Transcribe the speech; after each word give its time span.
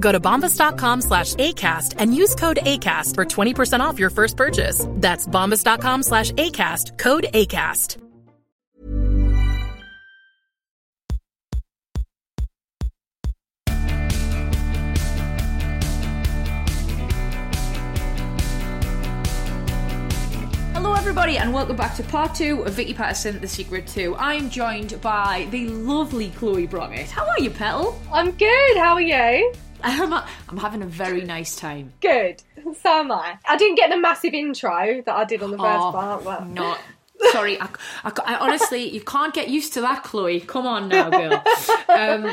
Go 0.00 0.12
to 0.12 0.20
bombas.com 0.20 1.02
slash 1.02 1.34
ACAST 1.34 1.94
and 1.98 2.14
use 2.14 2.34
code 2.34 2.58
ACAST 2.62 3.14
for 3.14 3.24
20% 3.24 3.80
off 3.80 3.98
your 3.98 4.10
first 4.10 4.36
purchase. 4.36 4.86
That's 4.94 5.26
bombas.com 5.26 6.02
slash 6.02 6.32
ACAST, 6.32 6.98
code 6.98 7.26
ACAST. 7.34 7.96
Hello, 20.74 20.94
everybody, 20.94 21.38
and 21.38 21.52
welcome 21.52 21.74
back 21.76 21.96
to 21.96 22.04
part 22.04 22.34
two 22.34 22.62
of 22.62 22.74
Vicky 22.74 22.94
Pattison, 22.94 23.40
The 23.40 23.48
Secret 23.48 23.86
2. 23.88 24.14
I'm 24.16 24.48
joined 24.48 25.00
by 25.00 25.48
the 25.50 25.68
lovely 25.68 26.30
Chloe 26.30 26.66
Brockett. 26.66 27.10
How 27.10 27.26
are 27.26 27.40
you, 27.40 27.50
Petal? 27.50 28.00
I'm 28.12 28.30
good. 28.32 28.76
How 28.76 28.94
are 28.94 29.00
you? 29.00 29.52
I'm, 29.82 30.12
I'm 30.12 30.56
having 30.56 30.82
a 30.82 30.86
very 30.86 31.22
nice 31.22 31.56
time. 31.56 31.92
Good. 32.00 32.42
So 32.82 32.90
am 32.90 33.12
I. 33.12 33.38
I 33.48 33.56
didn't 33.56 33.76
get 33.76 33.90
the 33.90 33.96
massive 33.98 34.34
intro 34.34 35.02
that 35.06 35.14
I 35.14 35.24
did 35.24 35.42
on 35.42 35.50
the 35.50 35.58
first 35.58 35.80
Oh, 35.80 35.92
part. 35.92 36.24
But... 36.24 36.48
Not. 36.48 36.78
Sorry, 37.32 37.60
I, 37.60 37.68
I, 38.04 38.12
I 38.26 38.34
honestly, 38.36 38.88
you 38.88 39.00
can't 39.00 39.34
get 39.34 39.48
used 39.48 39.72
to 39.74 39.80
that, 39.80 40.04
Chloe. 40.04 40.40
Come 40.40 40.66
on 40.66 40.88
now, 40.88 41.10
girl. 41.10 41.42
Um, 41.88 42.32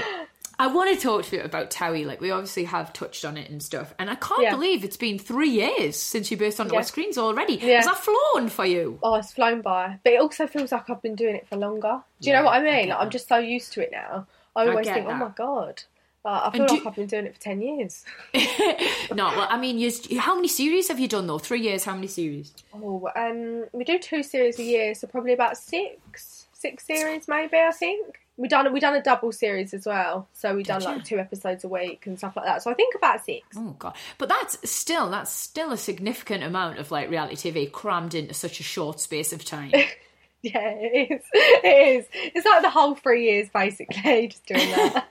I 0.59 0.67
want 0.67 0.93
to 0.95 1.01
talk 1.03 1.25
to 1.25 1.35
you 1.37 1.41
about 1.41 1.69
Towie. 1.71 2.05
Like, 2.05 2.21
we 2.21 2.31
obviously 2.31 2.63
have 2.65 2.93
touched 2.93 3.25
on 3.25 3.35
it 3.35 3.49
and 3.49 3.61
stuff. 3.61 3.93
And 3.99 4.09
I 4.09 4.15
can't 4.15 4.43
Yeah. 4.43 4.51
believe 4.51 4.83
it's 4.85 4.95
been 4.95 5.17
three 5.19 5.49
years 5.49 5.99
since 5.99 6.29
you 6.31 6.37
burst 6.37 6.59
onto 6.61 6.73
Yeah. 6.73 6.79
our 6.79 6.83
screens 6.83 7.17
already. 7.17 7.55
Yeah. 7.55 7.79
Is 7.79 7.85
that 7.85 7.97
flown 7.97 8.47
for 8.49 8.65
you? 8.65 8.99
Oh, 9.03 9.15
it's 9.15 9.33
flown 9.33 9.61
by. 9.61 9.99
But 10.03 10.13
it 10.13 10.21
also 10.21 10.45
feels 10.47 10.71
like 10.71 10.89
I've 10.89 11.01
been 11.01 11.15
doing 11.15 11.35
it 11.35 11.47
for 11.47 11.57
longer. 11.57 12.01
Do 12.21 12.29
you 12.29 12.33
Yeah, 12.33 12.39
know 12.41 12.45
what 12.45 12.53
I 12.53 12.59
I 12.59 12.63
mean? 12.63 12.85
get 12.85 12.89
Like, 12.89 12.99
I'm 13.01 13.09
just 13.09 13.27
so 13.27 13.37
used 13.37 13.73
to 13.73 13.81
it 13.81 13.91
now. 13.91 14.27
I 14.55 14.67
always 14.67 14.85
get 14.85 14.93
think, 14.95 15.07
oh 15.09 15.13
my 15.15 15.29
god. 15.35 15.81
Like, 16.25 16.41
I 16.43 16.49
feel 16.57 16.65
like 16.67 16.85
I've 16.87 16.95
been 16.95 17.05
doing 17.07 17.25
it 17.27 17.35
for 17.35 17.41
10 17.41 17.61
years. 17.61 18.03
No, 19.13 19.27
well, 19.27 19.47
I 19.49 19.57
mean, 19.57 19.77
how 20.17 20.35
many 20.35 20.47
series 20.47 20.87
have 20.87 20.99
you 20.99 21.07
done, 21.07 21.27
though? 21.27 21.37
Three 21.37 21.61
years, 21.61 21.85
how 21.85 21.93
many 21.93 22.07
series? 22.07 22.51
Oh, 22.73 23.07
um, 23.15 23.65
we 23.71 23.83
do 23.83 23.99
two 23.99 24.23
series 24.23 24.57
a 24.59 24.63
year, 24.63 24.95
so 24.95 25.05
probably 25.07 25.31
about 25.31 25.57
six, 25.57 26.47
six 26.51 26.85
series 26.85 27.27
maybe. 27.27 27.55
I 27.57 27.71
think 27.71 28.19
we 28.37 28.47
done 28.47 28.73
we 28.73 28.79
done 28.79 28.95
a 28.95 29.03
double 29.03 29.31
series 29.31 29.73
as 29.73 29.85
well, 29.85 30.27
so 30.33 30.55
we've 30.55 30.65
done 30.65 30.81
like 30.81 31.05
two 31.05 31.19
episodes 31.19 31.63
a 31.63 31.67
week 31.67 32.07
and 32.07 32.17
stuff 32.17 32.35
like 32.35 32.45
that. 32.45 32.63
So 32.63 32.71
I 32.71 32.73
think 32.73 32.95
about 32.95 33.23
six. 33.23 33.45
Oh 33.55 33.75
god! 33.77 33.95
But 34.17 34.27
that's 34.27 34.69
still 34.69 35.09
that's 35.09 35.31
still 35.31 35.71
a 35.71 35.77
significant 35.77 36.43
amount 36.43 36.79
of 36.79 36.89
like 36.91 37.09
reality 37.09 37.35
TV 37.51 37.71
crammed 37.71 38.15
into 38.15 38.33
such 38.33 38.59
a 38.59 38.63
short 38.63 38.99
space 38.99 39.31
of 39.31 39.45
time. 39.45 39.71
Yeah, 40.41 40.75
it 40.77 41.11
is. 41.11 41.23
It 41.33 41.97
is. 41.97 42.05
It's 42.35 42.45
like 42.45 42.61
the 42.61 42.69
whole 42.69 42.93
three 42.93 43.23
years 43.23 43.49
basically, 43.49 44.27
just 44.31 44.45
doing 44.45 44.59
that. 44.59 45.07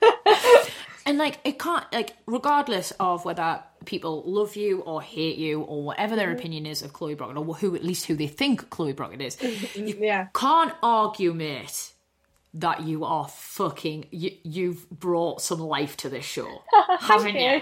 And 1.06 1.18
like 1.18 1.38
it 1.44 1.58
can't 1.58 1.84
like 1.92 2.16
regardless 2.26 2.92
of 2.98 3.24
whether 3.24 3.62
people 3.84 4.22
love 4.26 4.56
you 4.56 4.80
or 4.80 5.02
hate 5.02 5.36
you 5.36 5.60
or 5.60 5.82
whatever 5.82 6.16
their 6.16 6.28
mm. 6.28 6.38
opinion 6.38 6.66
is 6.66 6.82
of 6.82 6.92
Chloe 6.92 7.14
Brockett 7.14 7.36
or 7.36 7.54
who 7.54 7.74
at 7.74 7.84
least 7.84 8.06
who 8.06 8.14
they 8.14 8.26
think 8.26 8.70
Chloe 8.70 8.92
Brockett 8.92 9.20
is, 9.20 9.40
you 9.74 9.96
yeah. 10.00 10.28
can't 10.34 10.74
argue, 10.82 11.32
mate. 11.32 11.90
That 12.56 12.82
you 12.82 13.04
are 13.04 13.26
fucking 13.26 14.06
you, 14.12 14.30
you've 14.44 14.88
brought 14.88 15.42
some 15.42 15.58
life 15.58 15.96
to 15.98 16.08
this 16.08 16.24
show, 16.24 16.62
haven't 17.00 17.34
you? 17.34 17.60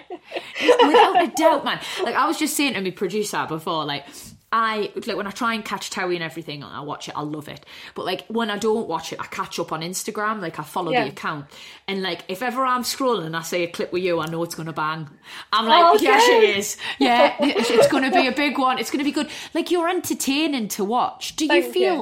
Without 0.61 1.23
a 1.23 1.33
doubt, 1.35 1.65
man. 1.65 1.81
Like 2.03 2.15
I 2.15 2.27
was 2.27 2.39
just 2.39 2.55
saying 2.55 2.75
to 2.75 2.83
my 2.83 2.91
producer 2.91 3.47
before, 3.49 3.87
like 3.87 4.05
I 4.53 4.93
like 5.07 5.17
when 5.17 5.27
I 5.27 5.31
try 5.31 5.55
and 5.55 5.65
catch 5.65 5.89
Terry 5.91 6.15
and 6.15 6.23
everything, 6.23 6.63
and 6.63 6.71
I 6.73 6.81
watch 6.81 7.09
it, 7.09 7.17
I 7.17 7.23
love 7.23 7.49
it. 7.49 7.65
But 7.95 8.05
like 8.05 8.27
when 8.29 8.51
I 8.51 8.59
don't 8.59 8.87
watch 8.87 9.13
it, 9.13 9.19
I 9.21 9.25
catch 9.27 9.59
up 9.59 9.73
on 9.73 9.81
Instagram, 9.81 10.41
like 10.43 10.59
I 10.59 10.63
follow 10.63 10.93
Yeah. 10.93 11.05
the 11.05 11.11
account, 11.11 11.47
and 11.89 12.03
like 12.03 12.25
if 12.29 12.43
ever 12.43 12.65
I'm 12.65 12.83
scrolling 12.83 13.25
and 13.27 13.37
I 13.37 13.43
see 13.43 13.63
a 13.65 13.67
clip 13.67 13.93
with 13.93 14.03
you, 14.03 14.21
I 14.21 14.27
know 14.27 14.43
it's 14.43 14.55
gonna 14.55 14.73
bang. 14.73 15.09
I'm 15.53 15.67
like, 15.67 15.83
Oh, 15.85 15.99
yeah, 16.01 16.19
she 16.19 16.33
is. 16.59 16.77
Yeah, 16.99 17.35
it's, 17.41 17.71
it's 17.71 17.89
gonna 17.89 18.11
be 18.11 18.27
a 18.27 18.33
big 18.33 18.59
one. 18.59 18.79
It's 18.79 18.91
gonna 18.91 19.05
be 19.05 19.13
good. 19.13 19.29
Like 19.55 19.71
you're 19.71 19.89
entertaining 19.89 20.69
to 20.69 20.85
watch. 20.85 21.35
Do 21.37 21.47
you 21.47 21.63
Thank 21.63 21.73
feel? 21.75 21.95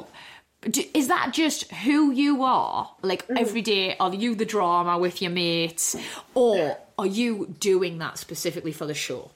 you. 0.63 0.71
Do, 0.73 0.83
is 0.93 1.09
that 1.09 1.33
just 1.33 1.71
who 1.73 2.11
you 2.11 2.43
are? 2.43 2.91
Like 3.03 3.27
Mm. 3.29 3.39
every 3.41 3.63
day, 3.63 3.97
are 3.99 4.13
you 4.13 4.35
the 4.35 4.45
drama 4.45 4.99
with 4.99 5.23
your 5.23 5.31
mates, 5.31 5.97
or 6.35 6.77
are 6.99 7.07
you 7.07 7.55
doing 7.61 7.99
that 7.99 8.19
specifically 8.19 8.73
for 8.73 8.85
the 8.87 8.93
show? 8.95 9.31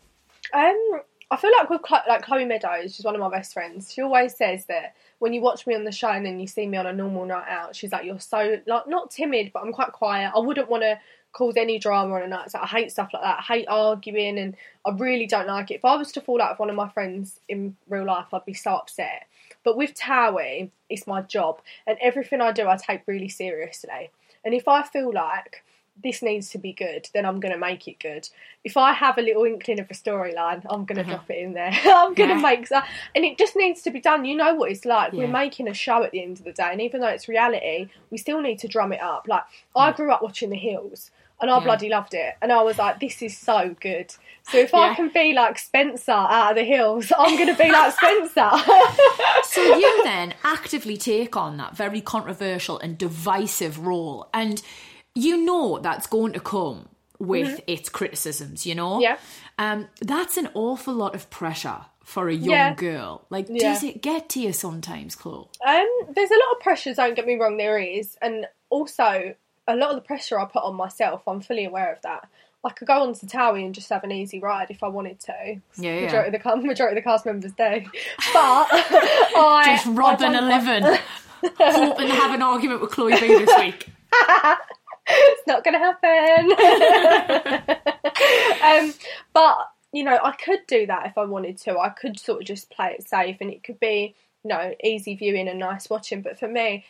Um, 0.52 1.00
I 1.30 1.36
feel 1.36 1.50
like 1.58 1.70
with 1.70 1.82
Chlo- 1.82 2.06
like 2.06 2.22
Chloe 2.22 2.44
Meadows, 2.44 2.94
she's 2.94 3.04
one 3.04 3.14
of 3.14 3.20
my 3.20 3.30
best 3.30 3.52
friends. 3.52 3.92
She 3.92 4.02
always 4.02 4.36
says 4.36 4.66
that 4.66 4.94
when 5.18 5.32
you 5.32 5.40
watch 5.40 5.66
me 5.66 5.74
on 5.74 5.84
the 5.84 5.92
show 5.92 6.08
and 6.08 6.24
then 6.24 6.38
you 6.38 6.46
see 6.46 6.66
me 6.66 6.76
on 6.76 6.86
a 6.86 6.92
normal 6.92 7.24
night 7.24 7.48
out, 7.48 7.74
she's 7.74 7.92
like, 7.92 8.04
"You're 8.04 8.20
so 8.20 8.60
like 8.66 8.86
not 8.86 9.10
timid, 9.10 9.50
but 9.52 9.62
I'm 9.62 9.72
quite 9.72 9.92
quiet. 9.92 10.32
I 10.34 10.38
wouldn't 10.38 10.68
want 10.68 10.82
to 10.82 10.98
cause 11.32 11.56
any 11.56 11.78
drama 11.78 12.14
on 12.14 12.22
a 12.22 12.28
night. 12.28 12.50
So 12.50 12.60
I 12.60 12.66
hate 12.66 12.92
stuff 12.92 13.10
like 13.12 13.22
that. 13.22 13.38
I 13.40 13.42
hate 13.42 13.66
arguing, 13.68 14.38
and 14.38 14.56
I 14.86 14.90
really 14.90 15.26
don't 15.26 15.48
like 15.48 15.70
it. 15.70 15.76
If 15.76 15.84
I 15.84 15.96
was 15.96 16.12
to 16.12 16.20
fall 16.20 16.40
out 16.40 16.52
with 16.52 16.60
one 16.60 16.70
of 16.70 16.76
my 16.76 16.88
friends 16.88 17.40
in 17.48 17.76
real 17.88 18.04
life, 18.04 18.32
I'd 18.32 18.44
be 18.46 18.54
so 18.54 18.74
upset. 18.74 19.26
But 19.64 19.76
with 19.76 19.94
Towie, 19.94 20.70
it's 20.88 21.06
my 21.06 21.22
job, 21.22 21.60
and 21.86 21.98
everything 22.00 22.40
I 22.40 22.52
do, 22.52 22.68
I 22.68 22.76
take 22.76 23.02
really 23.06 23.28
seriously. 23.28 24.10
And 24.44 24.54
if 24.54 24.68
I 24.68 24.82
feel 24.82 25.12
like 25.12 25.64
this 26.02 26.22
needs 26.22 26.50
to 26.50 26.58
be 26.58 26.72
good, 26.72 27.08
then 27.14 27.24
I'm 27.24 27.38
going 27.40 27.52
to 27.54 27.58
make 27.58 27.86
it 27.86 27.98
good. 28.00 28.28
If 28.64 28.76
I 28.76 28.92
have 28.92 29.16
a 29.16 29.22
little 29.22 29.44
inkling 29.44 29.78
of 29.80 29.90
a 29.90 29.94
storyline, 29.94 30.64
I'm 30.68 30.84
going 30.84 30.96
to 30.96 31.02
uh-huh. 31.02 31.10
drop 31.12 31.30
it 31.30 31.38
in 31.38 31.54
there. 31.54 31.70
I'm 31.84 32.14
going 32.14 32.30
to 32.30 32.34
Yeah. 32.36 32.40
make 32.40 32.68
that, 32.68 32.88
and 33.14 33.24
it 33.24 33.38
just 33.38 33.54
needs 33.56 33.82
to 33.82 33.90
be 33.90 34.00
done. 34.00 34.24
You 34.24 34.36
know 34.36 34.54
what 34.54 34.70
it's 34.70 34.84
like. 34.84 35.12
Yeah. 35.12 35.20
We're 35.20 35.28
making 35.28 35.68
a 35.68 35.74
show 35.74 36.02
at 36.02 36.10
the 36.10 36.22
end 36.22 36.38
of 36.40 36.44
the 36.44 36.52
day, 36.52 36.68
and 36.72 36.80
even 36.80 37.00
though 37.00 37.08
it's 37.08 37.28
reality, 37.28 37.88
we 38.10 38.18
still 38.18 38.40
need 38.40 38.58
to 38.60 38.68
drum 38.68 38.92
it 38.92 39.00
up. 39.00 39.26
Like 39.28 39.44
I 39.76 39.92
grew 39.92 40.10
up 40.12 40.22
watching 40.22 40.50
The 40.50 40.56
Hills. 40.56 41.10
And 41.40 41.50
I 41.50 41.58
Yeah. 41.58 41.64
bloody 41.64 41.88
loved 41.88 42.14
it. 42.14 42.34
And 42.40 42.52
I 42.52 42.62
was 42.62 42.78
like, 42.78 43.00
this 43.00 43.20
is 43.20 43.36
so 43.36 43.74
good. 43.80 44.14
So 44.44 44.56
if 44.56 44.72
I 44.72 44.94
can 44.94 45.08
be 45.08 45.32
like 45.34 45.58
Spencer 45.58 46.12
out 46.12 46.50
of 46.52 46.56
the 46.56 46.62
hills, 46.64 47.12
I'm 47.18 47.36
going 47.36 47.48
to 47.54 47.60
be 47.60 47.70
like 47.70 47.92
Spencer. 47.98 48.50
So 49.42 49.60
you 49.76 50.04
then 50.04 50.34
actively 50.44 50.96
take 50.96 51.36
on 51.36 51.56
that 51.56 51.76
very 51.76 52.00
controversial 52.00 52.78
and 52.78 52.96
divisive 52.96 53.84
role, 53.84 54.28
and 54.32 54.62
you 55.14 55.44
know 55.44 55.78
that's 55.78 56.06
going 56.06 56.32
to 56.32 56.40
come 56.40 56.88
with 57.18 57.60
its 57.66 57.88
criticisms. 57.88 58.66
You 58.66 58.74
know, 58.74 58.92
Mm-hmm. 58.94 59.02
Yeah. 59.02 59.16
Um, 59.56 59.88
that's 60.00 60.36
an 60.36 60.48
awful 60.54 60.94
lot 60.94 61.14
of 61.14 61.30
pressure 61.30 61.86
for 62.02 62.28
a 62.28 62.34
young 62.34 62.50
Yeah. 62.50 62.74
girl. 62.74 63.24
Like, 63.30 63.46
Yeah. 63.48 63.72
does 63.72 63.82
it 63.84 64.02
get 64.02 64.28
to 64.30 64.40
you 64.40 64.52
sometimes, 64.52 65.14
Chloe? 65.14 65.46
Um, 65.66 65.86
there's 66.10 66.30
a 66.30 66.34
lot 66.34 66.52
of 66.56 66.60
pressure. 66.60 66.92
Don't 66.92 67.14
get 67.14 67.26
me 67.26 67.36
wrong, 67.36 67.56
there 67.56 67.78
is, 67.78 68.16
and 68.20 68.46
also 68.68 69.34
a 69.68 69.76
lot 69.76 69.90
of 69.90 69.94
the 69.96 70.02
pressure 70.02 70.38
I 70.40 70.44
put 70.46 70.64
on 70.64 70.74
myself. 70.74 71.22
I'm 71.26 71.40
fully 71.40 71.64
aware 71.64 71.92
of 71.92 72.02
that. 72.02 72.28
I 72.64 72.70
could 72.70 72.88
go 72.88 73.02
on 73.02 73.14
to 73.14 73.26
Towie 73.26 73.64
and 73.64 73.74
just 73.74 73.88
have 73.90 74.04
an 74.04 74.10
easy 74.12 74.40
ride 74.40 74.70
if 74.70 74.82
I 74.82 74.88
wanted 74.88 75.20
to. 75.20 75.32
Yeah, 75.76 75.94
yeah. 75.94 76.04
Majority 76.06 76.36
of 76.36 76.42
the 76.42 76.56
majority 76.66 76.98
of 76.98 77.04
the 77.04 77.08
cast 77.08 77.24
members 77.26 77.52
do, 77.52 77.80
but 78.32 78.66
I 78.72 79.62
Just 79.76 79.86
robbing 79.96 80.34
a 80.34 80.40
living, 80.42 80.98
hoping 81.58 82.08
to 82.08 82.14
have 82.14 82.34
an 82.34 82.42
argument 82.42 82.80
with 82.80 82.90
Chloe 82.90 83.12
B 83.20 83.26
this 83.28 83.58
week. 83.58 83.88
it's 85.08 85.46
not 85.46 85.64
going 85.64 85.74
to 85.74 85.78
happen. 85.78 86.52
um, 88.62 88.94
but 89.32 89.70
you 89.92 90.02
know, 90.04 90.18
I 90.22 90.32
could 90.32 90.60
do 90.66 90.86
that 90.86 91.06
if 91.06 91.18
I 91.18 91.24
wanted 91.24 91.58
to. 91.58 91.78
I 91.78 91.90
could 91.90 92.18
sort 92.18 92.40
of 92.40 92.46
just 92.46 92.70
play 92.70 92.96
it 92.98 93.08
safe, 93.08 93.36
and 93.40 93.50
it 93.50 93.62
could 93.64 93.80
be 93.80 94.14
you 94.44 94.48
know 94.48 94.74
easy 94.82 95.14
viewing 95.16 95.48
and 95.48 95.58
nice 95.58 95.88
watching. 95.90 96.22
But 96.22 96.38
for 96.38 96.48
me, 96.48 96.84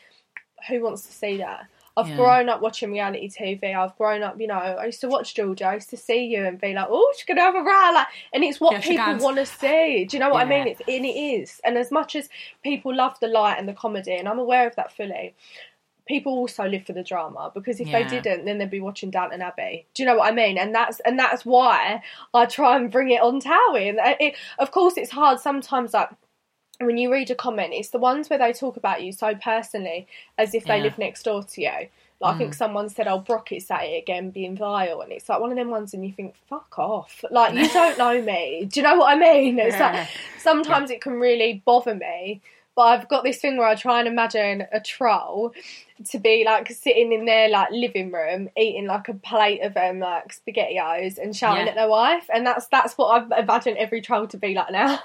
who 0.68 0.82
wants 0.82 1.06
to 1.06 1.12
see 1.12 1.38
that? 1.38 1.66
I've 1.96 2.08
Yeah. 2.08 2.16
grown 2.16 2.48
up 2.48 2.60
watching 2.60 2.90
reality 2.90 3.30
TV. 3.30 3.72
I've 3.72 3.96
grown 3.96 4.24
up, 4.24 4.40
you 4.40 4.48
know, 4.48 4.54
I 4.54 4.86
used 4.86 5.00
to 5.02 5.08
watch 5.08 5.34
Georgia. 5.34 5.66
I 5.66 5.74
used 5.74 5.90
to 5.90 5.96
see 5.96 6.24
you 6.24 6.44
and 6.44 6.60
be 6.60 6.72
like, 6.72 6.88
oh, 6.90 7.12
she's 7.16 7.24
going 7.24 7.36
to 7.36 7.42
have 7.42 7.54
a 7.54 7.62
row. 7.62 7.90
Like, 7.94 8.08
and 8.32 8.42
it's 8.42 8.60
what 8.60 8.72
Yeah, 8.72 8.80
people 8.80 9.14
want 9.22 9.36
to 9.36 9.46
see. 9.46 10.04
Do 10.04 10.16
you 10.16 10.20
know 10.20 10.30
what 10.30 10.44
I 10.44 10.48
mean? 10.48 10.66
It's, 10.66 10.80
and 10.88 11.04
it 11.04 11.08
is. 11.16 11.60
And 11.64 11.78
as 11.78 11.92
much 11.92 12.16
as 12.16 12.28
people 12.64 12.92
love 12.92 13.16
the 13.20 13.28
light 13.28 13.58
and 13.60 13.68
the 13.68 13.74
comedy, 13.74 14.14
and 14.16 14.28
I'm 14.28 14.40
aware 14.40 14.66
of 14.66 14.74
that 14.74 14.90
fully, 14.92 15.34
people 16.06 16.34
also 16.34 16.66
live 16.66 16.84
for 16.84 16.92
the 16.92 17.02
drama 17.02 17.50
because 17.54 17.80
if 17.80 17.88
Yeah. 17.88 18.02
they 18.02 18.20
didn't 18.20 18.44
then 18.44 18.58
they'd 18.58 18.70
be 18.70 18.80
watching 18.80 19.10
Downton 19.10 19.40
Abbey. 19.40 19.86
Do 19.94 20.02
you 20.02 20.06
know 20.06 20.16
what 20.16 20.30
I 20.30 20.34
mean? 20.34 20.58
And 20.58 20.74
that's 20.74 21.00
and 21.00 21.18
that's 21.18 21.44
why 21.46 22.02
I 22.32 22.46
try 22.46 22.76
and 22.76 22.90
bring 22.90 23.10
it 23.10 23.22
on 23.22 23.40
Towie 23.40 23.88
and 23.88 23.98
it, 24.20 24.34
of 24.58 24.70
course 24.70 24.96
it's 24.96 25.10
hard 25.10 25.40
sometimes 25.40 25.94
like 25.94 26.10
when 26.80 26.98
you 26.98 27.10
read 27.12 27.30
a 27.30 27.34
comment 27.34 27.72
it's 27.72 27.90
the 27.90 27.98
ones 27.98 28.28
where 28.28 28.38
they 28.38 28.52
talk 28.52 28.76
about 28.76 29.02
you 29.02 29.12
so 29.12 29.34
personally 29.34 30.06
as 30.36 30.54
if 30.54 30.64
they 30.64 30.76
Yeah. 30.76 30.84
live 30.84 30.98
next 30.98 31.22
door 31.22 31.42
to 31.42 31.60
you. 31.62 31.88
Like 32.20 32.34
I 32.36 32.38
think 32.38 32.52
mm. 32.52 32.56
someone 32.56 32.88
said 32.90 33.08
oh 33.08 33.18
Brockett's 33.18 33.70
at 33.70 33.84
it 33.84 34.02
again 34.02 34.30
being 34.30 34.56
vile 34.56 35.00
and 35.00 35.10
it's 35.10 35.28
like 35.28 35.40
one 35.40 35.50
of 35.50 35.56
them 35.56 35.70
ones 35.70 35.94
and 35.94 36.04
you 36.04 36.12
think 36.12 36.34
fuck 36.48 36.78
off. 36.78 37.24
Like 37.30 37.54
you 37.54 37.68
don't 37.72 37.96
know 37.96 38.20
me. 38.20 38.66
Do 38.70 38.80
you 38.80 38.84
know 38.84 38.96
what 38.96 39.10
I 39.10 39.18
mean? 39.18 39.58
It's 39.58 39.78
like 39.78 40.06
sometimes 40.38 40.90
it 40.90 41.00
can 41.00 41.14
really 41.14 41.62
bother 41.64 41.94
me 41.94 42.42
but 42.76 42.82
I've 42.82 43.08
got 43.08 43.24
this 43.24 43.38
thing 43.38 43.56
where 43.56 43.66
I 43.68 43.74
try 43.74 43.98
and 44.00 44.08
imagine 44.08 44.66
a 44.72 44.80
troll 44.80 45.52
to 46.10 46.18
be 46.18 46.42
like 46.44 46.70
sitting 46.72 47.12
in 47.12 47.24
their 47.24 47.48
like 47.48 47.70
living 47.70 48.10
room 48.10 48.48
eating 48.56 48.86
like 48.86 49.08
a 49.08 49.14
plate 49.14 49.60
of 49.62 49.76
um 49.76 50.00
like 50.00 50.34
spaghettios 50.34 51.18
and 51.18 51.36
shouting 51.36 51.64
Yeah. 51.66 51.70
at 51.70 51.74
their 51.76 51.88
wife 51.88 52.28
and 52.34 52.44
that's 52.46 52.66
that's 52.66 52.98
what 52.98 53.32
I 53.32 53.40
imagine 53.40 53.76
every 53.78 54.00
troll 54.00 54.26
to 54.28 54.36
be 54.36 54.54
like 54.54 54.72
now. 54.72 54.98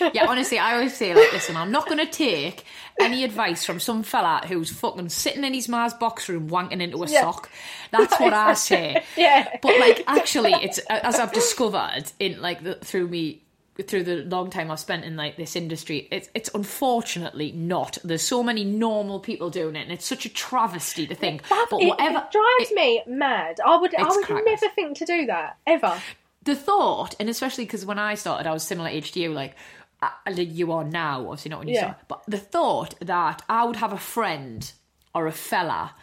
yeah, 0.14 0.26
honestly, 0.28 0.56
I 0.56 0.74
always 0.74 0.96
say 0.96 1.12
like, 1.14 1.32
listen, 1.32 1.56
I'm 1.56 1.72
not 1.72 1.86
going 1.86 1.98
to 1.98 2.06
take 2.06 2.64
any 3.00 3.24
advice 3.24 3.64
from 3.64 3.80
some 3.80 4.04
fella 4.04 4.40
who's 4.46 4.70
fucking 4.70 5.08
sitting 5.08 5.42
in 5.42 5.52
his 5.52 5.68
ma's 5.68 5.92
box 5.94 6.28
room 6.28 6.48
wanking 6.48 6.80
into 6.80 7.02
a 7.02 7.08
Yeah. 7.08 7.22
sock. 7.22 7.50
That's 7.90 8.18
what 8.20 8.32
I 8.32 8.54
say. 8.68 9.02
Yeah. 9.16 9.48
But 9.60 9.80
like, 9.80 10.04
actually, 10.06 10.52
it's 10.52 10.78
as 10.88 11.16
I've 11.18 11.32
discovered 11.32 12.04
in 12.20 12.40
like 12.40 12.62
the, 12.62 12.76
through 12.76 13.08
me 13.08 13.42
through 13.82 14.04
the 14.04 14.16
long 14.24 14.50
time 14.50 14.70
I've 14.70 14.80
spent 14.80 15.04
in 15.04 15.16
like 15.16 15.36
this 15.36 15.56
industry, 15.56 16.08
it's 16.10 16.28
it's 16.34 16.50
unfortunately 16.54 17.52
not. 17.52 17.98
There's 18.04 18.22
so 18.22 18.42
many 18.42 18.64
normal 18.64 19.20
people 19.20 19.50
doing 19.50 19.76
it, 19.76 19.82
and 19.82 19.92
it's 19.92 20.06
such 20.06 20.26
a 20.26 20.28
travesty 20.28 21.06
to 21.06 21.14
think. 21.14 21.42
But 21.48 21.80
it, 21.80 21.86
whatever 21.88 22.18
it 22.18 22.32
drives 22.32 22.70
it- 22.70 22.74
me 22.74 23.02
mad. 23.06 23.60
I 23.64 23.76
would 23.76 23.94
I 23.94 24.02
would 24.08 24.24
crackers. 24.24 24.44
never 24.46 24.68
think 24.74 24.96
to 24.98 25.04
do 25.06 25.26
that 25.26 25.56
ever. 25.66 26.00
the 26.42 26.56
thought, 26.56 27.14
and 27.20 27.28
especially 27.28 27.64
because 27.64 27.84
when 27.84 27.98
I 27.98 28.14
started, 28.14 28.46
I 28.48 28.52
was 28.52 28.62
similar 28.62 28.88
age 28.88 29.12
to 29.12 29.20
you, 29.20 29.32
like 29.32 29.54
uh, 30.02 30.08
you 30.34 30.72
are 30.72 30.84
now, 30.84 31.22
obviously 31.28 31.50
not 31.50 31.58
when 31.60 31.68
you 31.68 31.74
Yeah. 31.74 31.80
started, 31.80 32.04
but 32.08 32.22
the 32.26 32.38
thought 32.38 32.94
that 33.00 33.42
I 33.48 33.64
would 33.64 33.76
have 33.76 33.92
a 33.92 33.98
friend 33.98 34.70
or 35.14 35.26
a 35.26 35.32
fella 35.32 35.94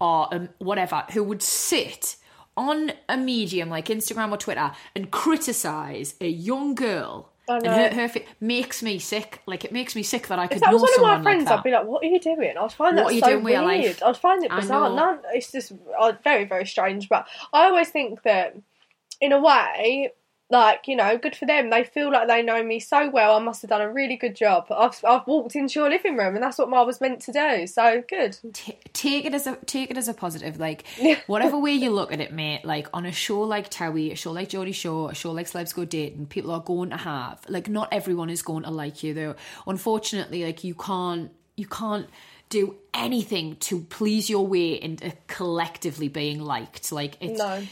or 0.00 0.32
um, 0.34 0.48
whatever 0.58 1.04
who 1.12 1.24
would 1.24 1.42
sit 1.42 2.16
on 2.58 2.92
a 3.08 3.16
medium 3.16 3.70
like 3.70 3.86
Instagram 3.86 4.32
or 4.32 4.36
Twitter 4.36 4.72
and 4.94 5.10
criticize 5.10 6.16
a 6.20 6.28
young 6.28 6.74
girl. 6.74 7.30
I 7.48 7.56
And 7.56 7.66
her, 7.66 7.88
her 7.94 8.08
fi- 8.08 8.26
makes 8.40 8.82
me 8.82 8.98
sick. 8.98 9.40
Like 9.46 9.64
it 9.64 9.72
makes 9.72 9.94
me 9.96 10.02
sick 10.02 10.26
that 10.26 10.38
I 10.38 10.48
could 10.48 10.56
If 10.56 10.60
that 10.62 10.70
know 10.72 10.78
was 10.78 10.82
one 10.82 10.94
of 10.94 11.00
my 11.18 11.22
friends, 11.22 11.46
like. 11.46 11.58
I'd 11.58 11.64
be 11.64 11.70
like, 11.70 11.86
"What 11.86 12.04
are 12.04 12.06
you 12.06 12.20
doing?" 12.20 12.58
I'd 12.58 12.72
find 12.72 12.96
What 12.96 13.14
that 13.14 13.20
so 13.20 13.26
doing 13.30 13.44
weird. 13.44 14.02
I'd 14.02 14.16
find 14.18 14.44
it 14.44 14.50
bizarre. 14.50 14.94
None, 14.94 15.20
it's 15.32 15.50
just 15.52 15.72
uh, 15.98 16.12
very, 16.22 16.44
very 16.44 16.66
strange. 16.66 17.08
But 17.08 17.26
I 17.54 17.66
always 17.66 17.88
think 17.88 18.22
that, 18.24 18.54
in 19.20 19.32
a 19.32 19.40
way, 19.40 20.12
like 20.50 20.88
you 20.88 20.96
know, 20.96 21.18
good 21.18 21.36
for 21.36 21.44
them. 21.44 21.68
They 21.70 21.84
feel 21.84 22.10
like 22.10 22.26
they 22.26 22.42
know 22.42 22.62
me 22.62 22.80
so 22.80 23.10
well. 23.10 23.36
I 23.36 23.38
must 23.38 23.62
have 23.62 23.68
done 23.68 23.82
a 23.82 23.92
really 23.92 24.16
good 24.16 24.34
job. 24.34 24.66
I've 24.70 24.98
I've 25.04 25.26
walked 25.26 25.54
into 25.54 25.80
your 25.80 25.90
living 25.90 26.16
room, 26.16 26.34
and 26.34 26.42
that's 26.42 26.58
what 26.58 26.72
I 26.72 26.82
was 26.82 27.00
meant 27.00 27.20
to 27.22 27.32
do. 27.32 27.66
So 27.66 28.02
good. 28.08 28.38
T- 28.54 28.78
take 28.92 29.26
it 29.26 29.34
as 29.34 29.46
a 29.46 29.56
take 29.66 29.90
it 29.90 29.98
as 29.98 30.08
a 30.08 30.14
positive. 30.14 30.58
Like 30.58 30.84
whatever 31.26 31.58
way 31.58 31.72
you 31.72 31.90
look 31.90 32.12
at 32.12 32.20
it, 32.20 32.32
mate. 32.32 32.64
Like 32.64 32.88
on 32.94 33.04
a 33.04 33.12
show 33.12 33.40
like 33.40 33.70
Towie, 33.70 34.12
a 34.12 34.16
show 34.16 34.32
like 34.32 34.48
Geordie 34.48 34.72
Shore, 34.72 35.10
a 35.10 35.14
show 35.14 35.32
like 35.32 35.46
Celebs 35.50 35.74
Go 35.74 35.84
Dating, 35.84 36.26
people 36.26 36.50
are 36.52 36.62
going 36.62 36.90
to 36.90 36.96
have 36.96 37.40
like 37.48 37.68
not 37.68 37.88
everyone 37.92 38.30
is 38.30 38.40
going 38.42 38.62
to 38.62 38.70
like 38.70 39.02
you 39.02 39.12
though. 39.12 39.34
Unfortunately, 39.66 40.44
like 40.44 40.64
you 40.64 40.74
can't 40.74 41.30
you 41.56 41.66
can't 41.66 42.08
do 42.48 42.76
anything 42.94 43.56
to 43.56 43.80
please 43.80 44.30
your 44.30 44.46
way 44.46 44.72
into 44.72 45.12
collectively 45.26 46.08
being 46.08 46.40
liked. 46.40 46.90
Like 46.90 47.16
it's 47.20 47.38
No. 47.38 47.62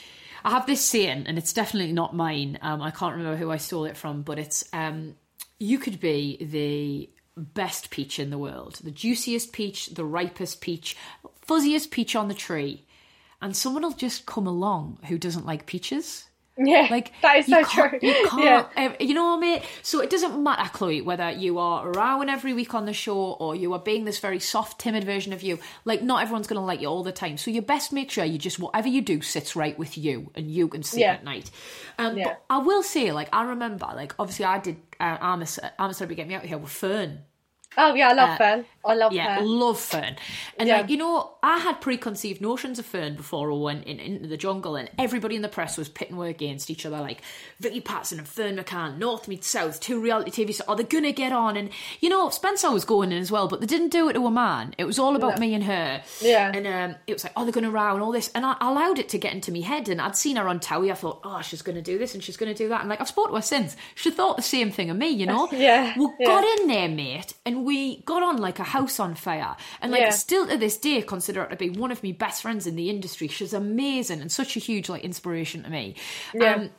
I 0.47 0.51
have 0.51 0.67
this 0.67 0.85
saying, 0.85 1.25
and 1.27 1.39
it's 1.39 1.53
definitely 1.53 1.93
not 1.93 2.15
mine. 2.15 2.57
Um, 2.63 2.81
I 2.81 2.93
can't 2.93 3.17
remember 3.17 3.37
who 3.37 3.51
I 3.51 3.57
stole 3.57 3.85
it 3.85 3.97
from, 3.97 4.23
but 4.23 4.39
it's 4.39 4.63
um, 4.73 5.17
you 5.59 5.77
could 5.77 5.99
be 5.99 6.39
the 6.41 7.11
best 7.37 7.91
peach 7.91 8.21
in 8.21 8.31
the 8.31 8.39
world, 8.39 8.79
the 8.85 8.93
juiciest 8.93 9.53
peach, 9.53 9.89
the 9.89 10.05
ripest 10.05 10.61
peach, 10.61 10.97
fuzziest 11.45 11.91
peach 11.91 12.15
on 12.15 12.29
the 12.29 12.35
tree, 12.35 12.87
and 13.43 13.57
someone 13.57 13.83
will 13.83 13.91
just 13.91 14.25
come 14.25 14.47
along 14.47 15.01
who 15.09 15.19
doesn't 15.19 15.47
like 15.47 15.67
peaches. 15.67 16.27
Yeah, 16.59 16.89
Like 16.91 17.13
that 17.23 17.37
is 17.37 17.49
you 17.49 17.63
so 17.65 17.89
true. 17.89 17.99
You 18.01 18.15
can't, 18.31 18.43
Yeah. 18.45 18.67
ev- 18.77 18.97
you 19.01 19.13
know 19.15 19.25
what 19.27 19.39
I 19.39 19.41
mean? 19.41 19.63
So 19.83 20.01
it 20.01 20.09
doesn't 20.11 20.43
matter, 20.43 20.69
Chloe, 20.73 21.03
whether 21.03 21.31
you 21.31 21.59
are 21.59 21.91
rowing 21.93 22.29
every 22.31 22.55
week 22.55 22.75
on 22.75 22.87
the 22.87 22.93
show 22.95 23.17
or 23.33 23.55
you 23.55 23.73
are 23.75 23.79
being 23.79 24.05
this 24.07 24.19
very 24.21 24.39
soft, 24.41 24.81
timid 24.81 25.05
version 25.05 25.33
of 25.33 25.43
you. 25.43 25.59
Like, 25.85 26.03
not 26.03 26.23
everyone's 26.23 26.47
going 26.47 26.59
to 26.61 26.65
like 26.65 26.81
you 26.81 26.89
all 26.89 27.03
the 27.03 27.13
time. 27.13 27.37
So 27.37 27.51
you 27.51 27.61
best 27.61 27.93
make 27.93 28.11
sure 28.11 28.25
you 28.25 28.39
just 28.39 28.59
whatever 28.59 28.89
you 28.89 29.03
do 29.03 29.21
sits 29.21 29.55
right 29.55 29.79
with 29.79 29.99
you 29.99 30.31
and 30.35 30.51
you 30.51 30.69
can 30.69 30.83
sleep 30.83 31.03
Yeah. 31.03 31.13
at 31.13 31.25
night. 31.25 31.51
Um, 31.99 32.17
Yeah. 32.17 32.25
But 32.25 32.43
I 32.49 32.59
will 32.59 32.83
say, 32.83 33.13
like, 33.13 33.29
I 33.33 33.45
remember, 33.45 33.87
like, 33.95 34.15
obviously, 34.19 34.47
I 34.47 34.59
did. 34.59 34.77
Uh, 34.99 35.19
I'm 35.21 35.43
a, 35.43 35.47
I'm 35.79 35.91
a 35.91 35.95
celebrity 35.95 36.17
get 36.23 36.29
me 36.29 36.35
out 36.37 36.45
here 36.45 36.57
with 36.59 36.71
Ferne. 36.71 37.19
Oh 37.79 37.95
yeah, 37.95 38.09
I 38.09 38.13
love 38.13 38.39
Ferne. 38.39 38.65
I 38.85 38.95
love 38.95 39.13
Yeah, 39.13 39.37
her. 39.37 39.43
love 39.45 39.81
Ferne. 39.81 40.17
And 40.59 40.69
Yeah. 40.69 40.79
like, 40.79 40.91
you 40.91 40.97
know, 40.97 41.33
I 41.43 41.59
had 41.59 41.81
preconceived 41.81 42.41
notions 42.41 42.79
of 42.79 42.87
Ferne 42.87 43.17
before 43.17 43.51
I 43.51 43.55
went 43.55 43.85
in, 43.85 43.99
into 43.99 44.29
the 44.29 44.37
jungle 44.37 44.77
and 44.77 44.89
everybody 44.99 45.35
in 45.37 45.43
the 45.43 45.49
press 45.49 45.77
was 45.77 45.89
pitting 45.89 46.17
her 46.17 46.25
against 46.27 46.71
each 46.71 46.87
other, 46.87 46.99
like 47.01 47.21
Vicky 47.61 47.81
Pattison 47.81 48.19
and 48.19 48.29
Ferne 48.29 48.57
McCann, 48.57 48.99
North 48.99 49.27
meets 49.29 49.49
South, 49.49 49.81
two 49.81 50.01
reality 50.01 50.31
TV 50.31 50.55
stars, 50.55 50.69
are 50.69 50.77
they 50.77 50.85
gonna 50.85 51.13
get 51.13 51.33
on? 51.33 51.57
And 51.57 51.71
you 52.01 52.09
know, 52.09 52.31
Spencer 52.31 52.71
was 52.71 52.85
going 52.85 53.13
in 53.13 53.19
as 53.19 53.31
well, 53.33 53.49
but 53.49 53.61
they 53.61 53.67
didn't 53.67 53.89
do 53.91 54.09
it 54.09 54.13
to 54.15 54.27
a 54.27 54.31
man. 54.31 54.75
It 54.79 54.85
was 54.85 54.99
all 54.99 55.17
about 55.17 55.39
me 55.41 55.53
and 55.55 55.65
her. 55.65 56.03
Yeah. 56.21 56.53
And 56.55 56.67
um, 56.67 56.97
it 57.07 57.13
was 57.15 57.25
like, 57.25 57.33
oh, 57.37 57.43
they're 57.45 57.53
gonna 57.53 57.71
row 57.71 57.95
and 57.95 58.03
all 58.03 58.13
this. 58.13 58.31
And 58.35 58.47
I 58.47 58.57
allowed 58.61 58.99
it 58.99 59.09
to 59.11 59.19
get 59.19 59.35
into 59.35 59.53
my 59.53 59.61
head 59.61 59.89
and 59.89 60.01
I'd 60.01 60.17
seen 60.17 60.37
her 60.37 60.49
on 60.49 60.61
Towie, 60.61 60.91
I 60.91 60.95
thought, 60.95 61.21
oh, 61.25 61.43
she's 61.43 61.63
gonna 61.63 61.83
do 61.83 61.99
this 61.99 62.15
and 62.15 62.23
she's 62.23 62.37
gonna 62.37 62.55
do 62.55 62.69
that. 62.69 62.81
And 62.81 62.89
like 62.89 63.01
I've 63.01 63.09
spoken 63.09 63.33
to 63.33 63.37
her 63.39 63.43
since. 63.43 63.77
She 63.97 64.11
thought 64.11 64.37
the 64.37 64.43
same 64.43 64.71
thing 64.71 64.91
of 64.91 64.97
me, 64.97 65.09
you 65.09 65.27
know? 65.27 65.49
Yeah, 65.57 65.95
We 65.99 66.07
yeah. 66.21 66.27
got 66.27 66.45
in 66.61 66.69
there, 66.69 66.89
mate, 66.89 67.35
and 67.45 67.66
we 67.67 68.01
got 68.03 68.23
on 68.23 68.37
like 68.39 68.59
a 68.59 68.65
house 68.65 69.01
on 69.01 69.15
fire. 69.15 69.57
And 69.81 69.93
like 69.93 70.03
Yeah. 70.03 70.11
still 70.11 70.47
to 70.47 70.57
this 70.57 70.79
day 70.79 71.03
consider 71.03 71.43
her 71.43 71.51
to 71.51 71.57
be 71.57 71.71
one 71.71 71.91
of 71.91 72.03
my 72.03 72.13
best 72.13 72.43
friends 72.43 72.67
in 72.67 72.77
the 72.77 72.89
industry. 72.89 73.29
She's 73.29 73.53
amazing 73.53 74.21
and 74.21 74.31
such 74.31 74.57
a 74.57 74.61
huge 74.61 74.89
like 74.89 75.05
inspiration 75.05 75.65
to 75.65 75.71
me. 75.71 75.97
Yeah. 76.33 76.55
Um, 76.55 76.71